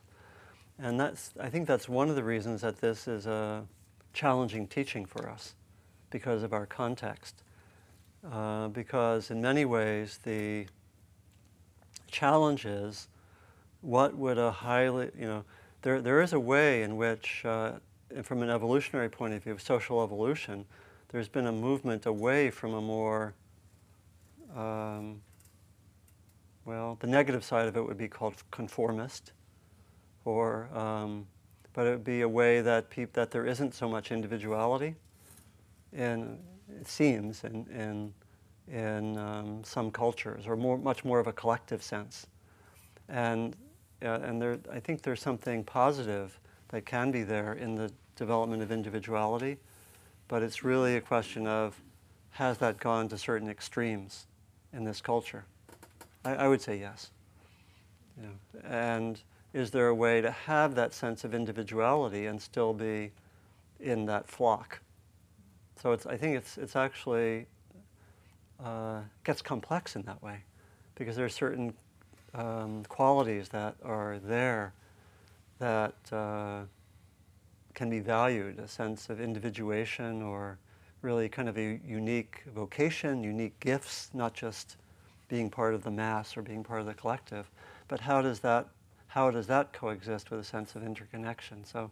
[0.82, 3.64] And that's, I think that's one of the reasons that this is a
[4.12, 5.54] challenging teaching for us
[6.10, 7.44] because of our context.
[8.28, 10.66] Uh, because in many ways, the
[12.10, 13.06] challenge is
[13.80, 15.44] what would a highly, you know,
[15.82, 17.72] there, there is a way in which, uh,
[18.24, 20.64] from an evolutionary point of view, social evolution,
[21.10, 23.34] there's been a movement away from a more,
[24.56, 25.20] um,
[26.64, 29.32] well, the negative side of it would be called conformist,
[30.24, 31.26] or, um,
[31.72, 34.94] but it would be a way that peop- that there isn't so much individuality,
[35.92, 36.38] and
[36.80, 38.14] it seems in in,
[38.74, 42.26] in um, some cultures, or more, much more of a collective sense,
[43.08, 43.56] and
[44.02, 48.62] uh, and there, I think there's something positive that can be there in the development
[48.62, 49.58] of individuality,
[50.28, 51.80] but it's really a question of
[52.32, 54.26] has that gone to certain extremes
[54.72, 55.44] in this culture?
[56.24, 57.10] I, I would say yes.
[58.16, 58.28] Know,
[58.64, 59.20] and
[59.52, 63.12] is there a way to have that sense of individuality and still be
[63.80, 64.80] in that flock?
[65.80, 67.46] So it's, I think it's, it's actually
[68.62, 70.38] uh, gets complex in that way
[70.94, 71.74] because there are certain
[72.34, 74.72] um, qualities that are there
[75.58, 76.60] that uh,
[77.74, 80.58] can be valued, a sense of individuation or
[81.02, 84.76] really kind of a unique vocation, unique gifts, not just
[85.28, 87.50] being part of the mass or being part of the collective,
[87.88, 88.68] but how does that,
[89.12, 91.66] how does that coexist with a sense of interconnection?
[91.66, 91.90] So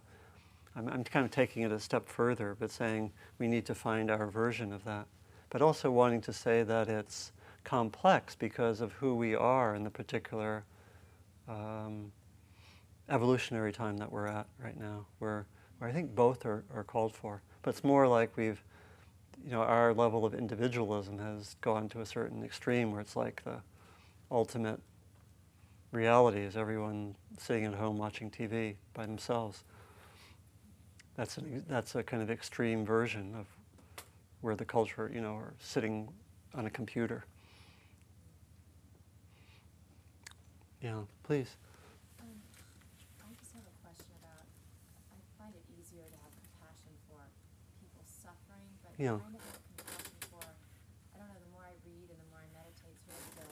[0.75, 4.09] I'm, I'm kind of taking it a step further, but saying we need to find
[4.09, 5.05] our version of that,
[5.51, 7.31] but also wanting to say that it's
[7.63, 10.63] complex because of who we are in the particular
[11.47, 12.11] um,
[13.07, 15.45] evolutionary time that we're at right now, where,
[15.77, 17.43] where I think both are, are called for.
[17.61, 18.63] But it's more like we've,
[19.45, 23.43] you know, our level of individualism has gone to a certain extreme where it's like
[23.43, 23.57] the
[24.31, 24.81] ultimate
[25.91, 29.63] reality is everyone sitting at home watching TV by themselves.
[31.15, 33.45] That's, an, that's a kind of extreme version of
[34.41, 36.09] where the culture, you know, are sitting
[36.53, 37.23] on a computer.
[40.81, 41.57] Yeah, please.
[42.19, 42.33] Um,
[43.21, 44.49] I just have a question about,
[45.13, 47.21] I find it easier to have compassion for
[47.77, 49.21] people suffering, but Yeah.
[49.21, 49.29] have
[49.77, 50.41] compassion for,
[51.13, 53.49] I don't know, the more I read and the more I meditate, sort of the,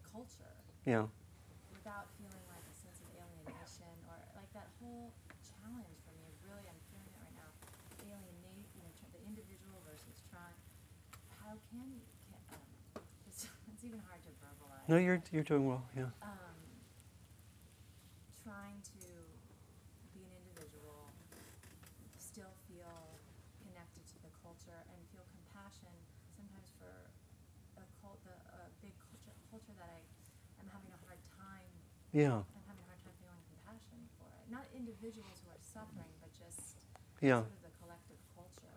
[0.00, 0.56] the culture,
[0.88, 1.12] Yeah,
[1.76, 5.12] without feeling like a sense of alienation or like that whole
[11.50, 11.98] how can you,
[12.30, 14.79] can, um, it's, it's even hard to verbalize.
[14.90, 16.10] No, you're, you're doing well, yeah.
[16.18, 16.58] um,
[18.42, 19.06] trying to
[20.10, 21.14] be an individual,
[22.18, 22.90] still feel
[23.62, 25.94] connected to the culture, and feel compassion
[26.34, 26.90] sometimes for
[27.78, 30.02] a cult, the, a big culture, culture that I
[30.58, 31.70] am having a hard time.
[32.10, 34.50] Yeah, I'm having a hard time feeling compassion for it.
[34.50, 36.82] Not individuals who are suffering, but just
[37.22, 37.46] yeah.
[37.46, 38.74] sort of the collective culture.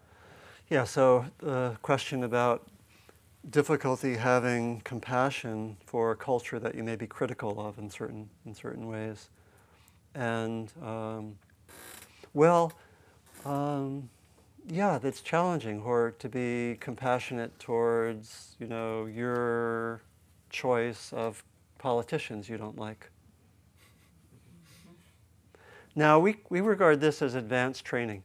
[0.70, 2.70] Yeah, so the question about
[3.50, 8.56] difficulty having compassion for a culture that you may be critical of in certain, in
[8.56, 9.30] certain ways.
[10.16, 11.36] And, um,
[12.34, 12.74] well,
[13.46, 14.10] um,
[14.68, 20.02] yeah, that's challenging, or to be compassionate towards, you know, your
[20.50, 21.44] choice of
[21.78, 23.10] politicians you don't like.
[25.96, 28.24] Now, we, we regard this as advanced training.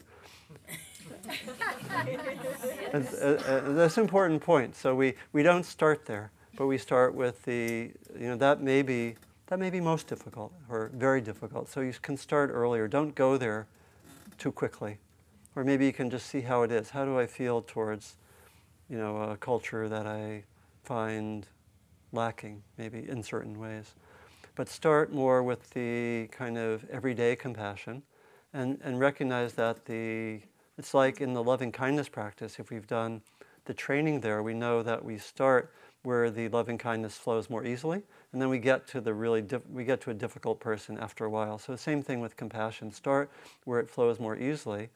[2.94, 4.74] Uh, uh, that's an important point.
[4.74, 8.80] So we, we don't start there, but we start with the, you know, that may
[8.80, 9.16] be,
[9.48, 11.68] that may be most difficult or very difficult.
[11.68, 12.88] So you can start earlier.
[12.88, 13.66] Don't go there
[14.38, 14.98] too quickly.
[15.54, 16.88] Or maybe you can just see how it is.
[16.88, 18.16] How do I feel towards,
[18.88, 20.44] you know, a culture that I
[20.82, 21.46] find
[22.12, 23.94] lacking, maybe in certain ways.
[24.54, 28.02] But start more with the kind of everyday compassion
[28.52, 30.40] and, and recognize that the
[30.78, 33.20] it's like in the loving kindness practice, if we've done
[33.64, 35.72] the training there, we know that we start
[36.04, 38.02] where the loving kindness flows more easily,
[38.32, 41.30] and then we get to the really we get to a difficult person after a
[41.30, 41.58] while.
[41.58, 42.92] So the same thing with compassion.
[42.92, 43.30] Start
[43.64, 44.88] where it flows more easily,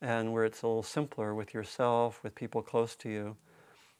[0.00, 3.36] and where it's a little simpler with yourself, with people close to you.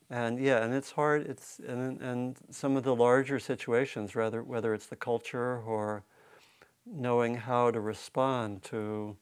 [0.09, 1.27] And yeah, and it's hard.
[1.27, 6.05] It's and, and some of the larger situations, rather whether it's the culture or
[6.87, 9.17] knowing how to respond to,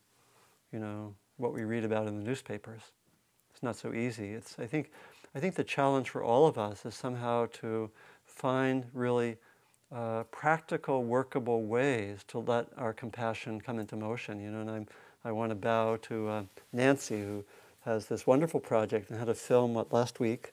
[0.70, 2.82] you know, what we read about in the newspapers.
[3.52, 4.30] It's not so easy.
[4.30, 4.90] It's, I, think,
[5.34, 7.90] I think the challenge for all of us is somehow to
[8.24, 9.36] find really
[9.92, 14.40] uh, practical, workable ways to let our compassion come into motion.
[14.40, 14.86] You know, and I'm,
[15.24, 17.44] I want to bow to uh, Nancy, who
[17.84, 20.52] has this wonderful project and had a film what, last week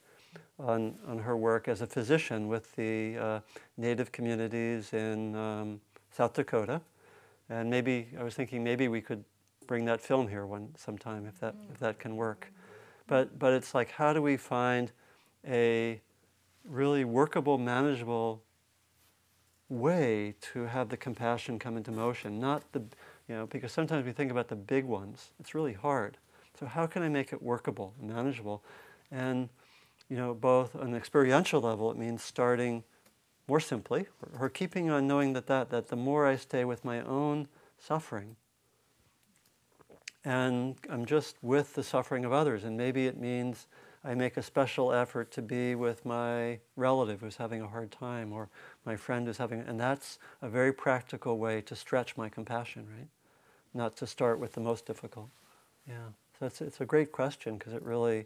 [0.60, 3.40] on, on her work as a physician with the uh,
[3.78, 6.82] native communities in um, South Dakota.
[7.50, 9.24] And maybe I was thinking maybe we could
[9.72, 11.80] bring that film here one sometime if that if mm.
[11.80, 12.52] that can work.
[13.08, 14.92] But but it's like how do we find
[15.48, 16.02] a
[16.66, 18.44] really workable, manageable
[19.70, 22.38] way to have the compassion come into motion?
[22.38, 22.82] Not the
[23.30, 25.32] you know because sometimes we think about the big ones.
[25.40, 26.18] It's really hard.
[26.60, 28.62] So how can I make it workable, manageable,
[29.10, 29.48] and
[30.10, 32.84] you know both on an experiential level it means starting
[33.48, 36.84] more simply or, or keeping on knowing that, that that the more I stay with
[36.84, 37.48] my own
[37.78, 38.36] suffering
[40.24, 42.64] and I'm just with the suffering of others.
[42.64, 43.68] And maybe it means
[44.04, 48.34] I make a special effort to be with my relative who's having a hard time
[48.34, 48.50] or
[48.86, 53.08] my friend who's having, and that's a very practical way to stretch my compassion, right?
[53.74, 55.30] Not to start with the most difficult.
[55.88, 56.10] Yeah.
[56.40, 58.26] So it's, it's a great question because it really,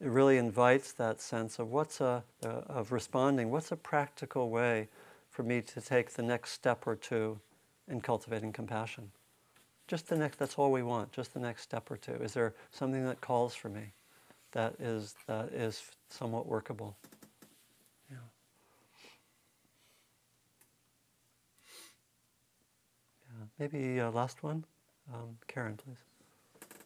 [0.00, 4.88] it really invites that sense of what's a, uh, of responding, what's a practical way
[5.30, 7.40] for me to take the next step or two
[7.88, 9.10] in cultivating compassion
[9.90, 12.14] just the next that's all we want just the next step or two.
[12.22, 13.90] Is there something that calls for me
[14.52, 16.96] that is that is somewhat workable?
[18.08, 18.16] Yeah.
[23.26, 24.64] Yeah maybe uh, last one?
[25.12, 25.98] Um, karen please.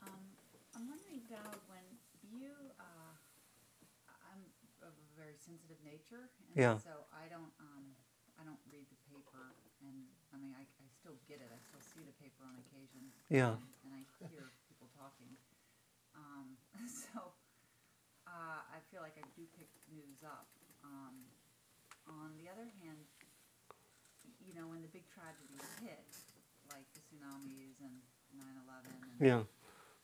[0.00, 0.24] Um,
[0.74, 1.84] I'm wondering, Val, when
[2.32, 3.12] you, uh,
[4.32, 4.40] I'm
[4.80, 6.78] of a very sensitive nature, and Yeah.
[6.80, 7.84] so I don't, um,
[8.40, 9.52] I don't read the paper,
[9.84, 11.52] and I mean, I, I still get it.
[11.52, 13.12] I still see the paper on occasion.
[13.30, 13.56] Yeah.
[13.84, 15.32] and I hear people talking.
[16.14, 16.54] Um,
[16.86, 17.32] so
[18.28, 20.46] uh, I feel like I do pick news up.
[20.84, 21.24] Um,
[22.06, 23.00] on the other hand,
[24.44, 26.04] you know, when the big tragedies hit,
[26.68, 27.96] like the tsunamis and
[28.36, 29.42] 9/11, and yeah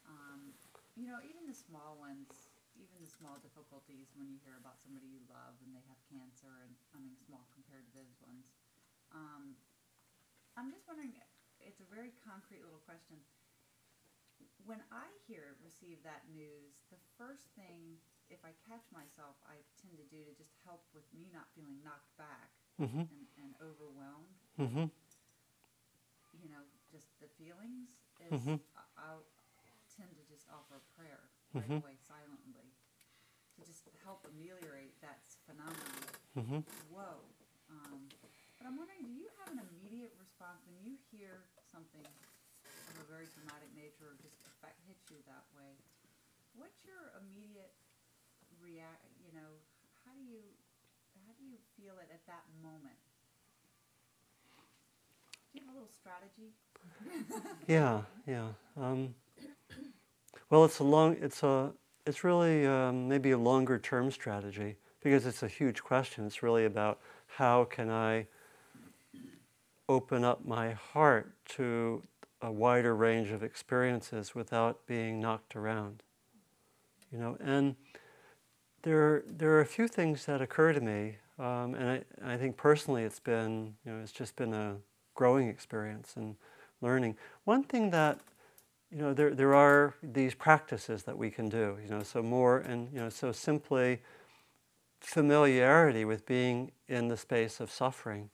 [0.08, 0.50] um,
[0.98, 2.28] you know, even the small ones,
[2.74, 6.50] even the small difficulties when you hear about somebody you love and they have cancer,
[6.66, 8.50] and I mean, small compared to those ones.
[9.14, 9.54] Um,
[10.58, 11.14] I'm just wondering,
[11.70, 13.14] it's a very concrete little question.
[14.66, 17.96] When I hear, receive that news, the first thing,
[18.26, 21.78] if I catch myself, I tend to do to just help with me not feeling
[21.86, 22.50] knocked back
[22.82, 23.06] mm-hmm.
[23.06, 24.90] and, and overwhelmed, Mm-hmm.
[26.42, 26.60] you know,
[26.92, 27.88] just the feelings,
[28.20, 28.60] is Mhm.
[28.76, 29.24] I- I'll
[29.96, 31.80] tend to just offer a prayer right Mhm.
[31.80, 32.68] away silently
[33.56, 36.04] to just help ameliorate that phenomenon.
[36.36, 36.60] Mm-hmm.
[36.92, 37.24] Whoa.
[37.70, 38.08] Um,
[38.58, 43.06] but I'm wondering, do you have an immediate response when you hear something of a
[43.06, 45.72] very dramatic nature just affect, hits you that way?
[46.58, 47.72] What's your immediate
[48.58, 49.50] react, you know,
[50.04, 50.42] how do you,
[51.24, 52.98] how do you feel it at that moment?
[55.52, 56.52] Do you have a little strategy?
[57.68, 58.48] Yeah, yeah.
[58.76, 59.14] Um,
[60.48, 61.72] well, it's a long, it's a,
[62.06, 66.26] it's really um, maybe a longer term strategy because it's a huge question.
[66.26, 68.26] It's really about how can I
[69.90, 72.00] open up my heart to
[72.40, 76.04] a wider range of experiences without being knocked around.
[77.10, 77.74] You know, and
[78.82, 81.90] there, there are a few things that occur to me, um, and
[82.24, 84.76] I, I think personally it's been, you know, it's just been a
[85.14, 86.36] growing experience and
[86.80, 87.16] learning.
[87.42, 88.20] One thing that,
[88.92, 92.58] you know, there, there are these practices that we can do, you know, so more,
[92.58, 94.02] and, you know, so simply
[95.00, 98.30] familiarity with being in the space of suffering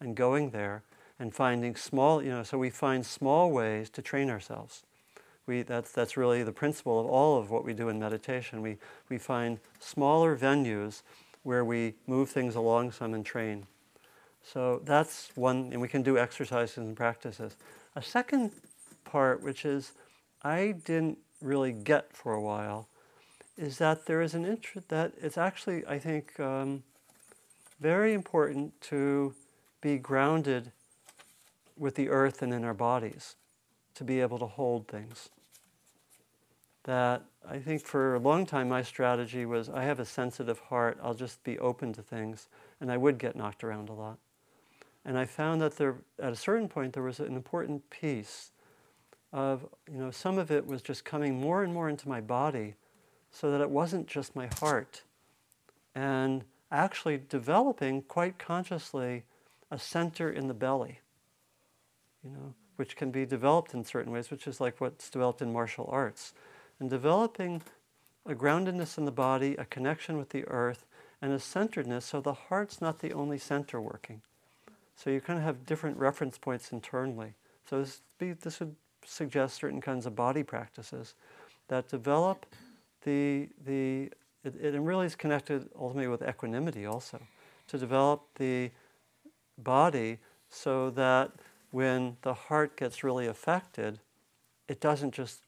[0.00, 0.84] and going there
[1.20, 4.82] and finding small, you know, so we find small ways to train ourselves.
[5.46, 8.62] We, that's, that's really the principle of all of what we do in meditation.
[8.62, 8.78] We,
[9.10, 11.02] we find smaller venues
[11.42, 13.66] where we move things along some and train.
[14.42, 17.56] So that's one, and we can do exercises and practices.
[17.94, 18.52] A second
[19.04, 19.92] part, which is
[20.42, 22.88] I didn't really get for a while,
[23.58, 26.82] is that there is an interest that it's actually, I think, um,
[27.78, 29.34] very important to
[29.82, 30.72] be grounded
[31.80, 33.36] with the earth and in our bodies,
[33.94, 35.30] to be able to hold things.
[36.84, 40.98] That I think for a long time my strategy was I have a sensitive heart,
[41.02, 42.48] I'll just be open to things,
[42.80, 44.18] and I would get knocked around a lot.
[45.04, 48.52] And I found that there, at a certain point, there was an important piece
[49.32, 52.74] of, you know, some of it was just coming more and more into my body
[53.30, 55.02] so that it wasn't just my heart.
[55.94, 59.24] And actually developing quite consciously
[59.70, 61.00] a center in the belly,
[62.24, 65.52] you know, which can be developed in certain ways, which is like what's developed in
[65.52, 66.32] martial arts.
[66.78, 67.62] And developing
[68.26, 70.86] a groundedness in the body, a connection with the earth,
[71.22, 74.22] and a centeredness so the heart's not the only center working.
[74.96, 77.34] So you kind of have different reference points internally.
[77.68, 81.14] So this, be, this would suggest certain kinds of body practices
[81.68, 82.46] that develop
[83.04, 84.10] the, the
[84.44, 87.20] it, it really is connected ultimately with equanimity also,
[87.68, 88.70] to develop the
[89.58, 90.18] body
[90.48, 91.30] so that
[91.70, 94.00] when the heart gets really affected,
[94.68, 95.40] it doesn't just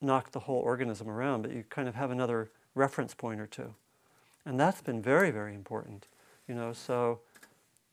[0.00, 3.74] knock the whole organism around, but you kind of have another reference point or two.
[4.46, 6.06] And that's been very, very important,
[6.48, 7.20] you know, so,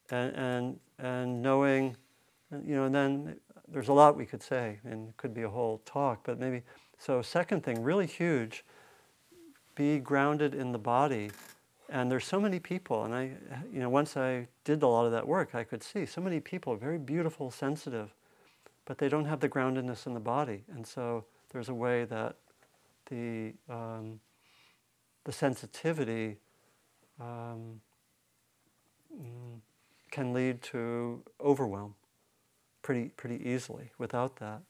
[0.10, 1.98] and, and, and knowing,
[2.52, 3.36] you know, and then
[3.68, 6.62] there's a lot we could say, and it could be a whole talk, but maybe,
[6.98, 8.64] so second thing, really huge,
[9.76, 11.30] be grounded in the body.
[11.90, 13.32] And there's so many people, and I,
[13.72, 16.42] you know, once I did a lot of that work, I could see so many
[16.42, 18.14] people very beautiful, sensitive,
[18.86, 20.64] but they don't have the groundedness in the body.
[20.74, 22.36] And so there's a way that
[23.10, 24.20] the um,
[25.24, 26.38] the sensitivity
[27.20, 27.82] um,
[29.14, 29.60] mm,
[30.12, 31.96] can lead to overwhelm
[32.82, 34.62] pretty pretty easily without that,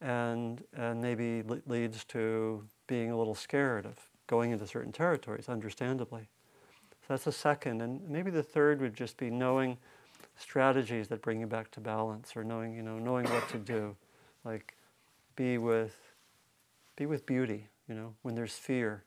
[0.00, 5.48] and and maybe le- leads to being a little scared of going into certain territories,
[5.48, 6.28] understandably.
[7.06, 7.82] So that's the second.
[7.82, 9.78] And maybe the third would just be knowing
[10.36, 13.94] strategies that bring you back to balance or knowing, you know, knowing what to do.
[14.44, 14.74] Like
[15.36, 15.94] be with
[16.96, 19.04] be with beauty, you know, when there's fear.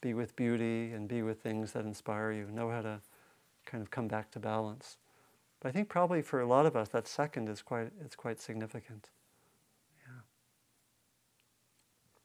[0.00, 2.46] Be with beauty and be with things that inspire you.
[2.52, 3.00] Know how to
[3.66, 4.96] kind of come back to balance.
[5.58, 8.40] But I think probably for a lot of us that second is quite it's quite
[8.40, 9.08] significant.
[10.06, 10.20] Yeah.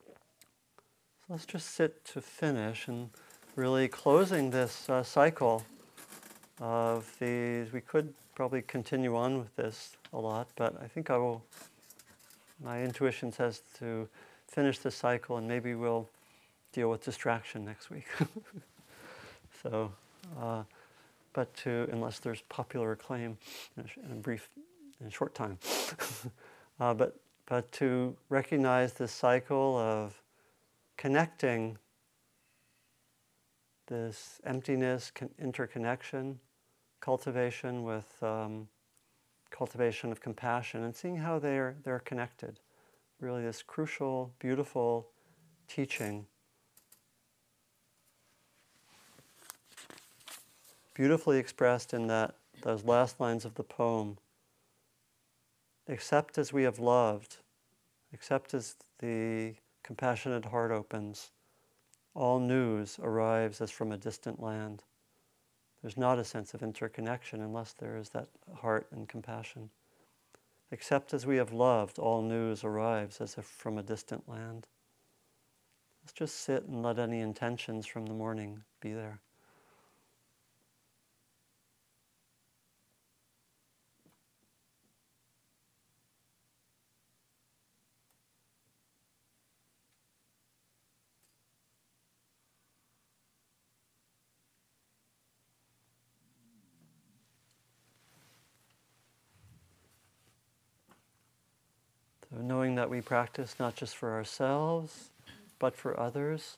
[0.07, 0.13] So
[1.29, 3.09] let's just sit to finish and
[3.55, 5.63] really closing this uh, cycle
[6.59, 7.71] of these.
[7.71, 11.41] We could probably continue on with this a lot, but I think I will.
[12.63, 14.07] My intuition says to
[14.47, 16.09] finish this cycle and maybe we'll
[16.73, 18.07] deal with distraction next week.
[19.63, 19.91] so,
[20.39, 20.63] uh,
[21.33, 23.37] but to, unless there's popular acclaim
[23.77, 24.49] in a, in a brief,
[24.99, 25.57] in a short time.
[26.79, 30.21] uh, but, but to recognize this cycle of
[30.97, 31.77] connecting
[33.87, 36.39] this emptiness, con- interconnection,
[36.99, 38.67] cultivation with um,
[39.49, 42.59] cultivation of compassion, and seeing how they're they're connected.
[43.19, 45.07] Really, this crucial, beautiful
[45.67, 46.25] teaching,
[50.93, 54.17] beautifully expressed in that those last lines of the poem.
[55.87, 57.37] Except as we have loved,
[58.11, 61.29] except as the compassionate heart opens,
[62.15, 64.81] all news arrives as from a distant land.
[65.81, 69.69] There's not a sense of interconnection unless there is that heart and compassion.
[70.71, 74.65] Except as we have loved, all news arrives as if from a distant land.
[76.03, 79.19] Let's just sit and let any intentions from the morning be there.
[102.35, 105.11] So knowing that we practice not just for ourselves,
[105.59, 106.57] but for others,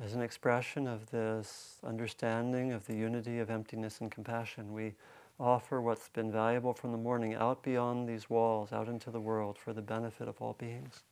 [0.00, 4.94] as an expression of this understanding of the unity of emptiness and compassion, we
[5.40, 9.58] offer what's been valuable from the morning out beyond these walls, out into the world
[9.58, 11.02] for the benefit of all beings.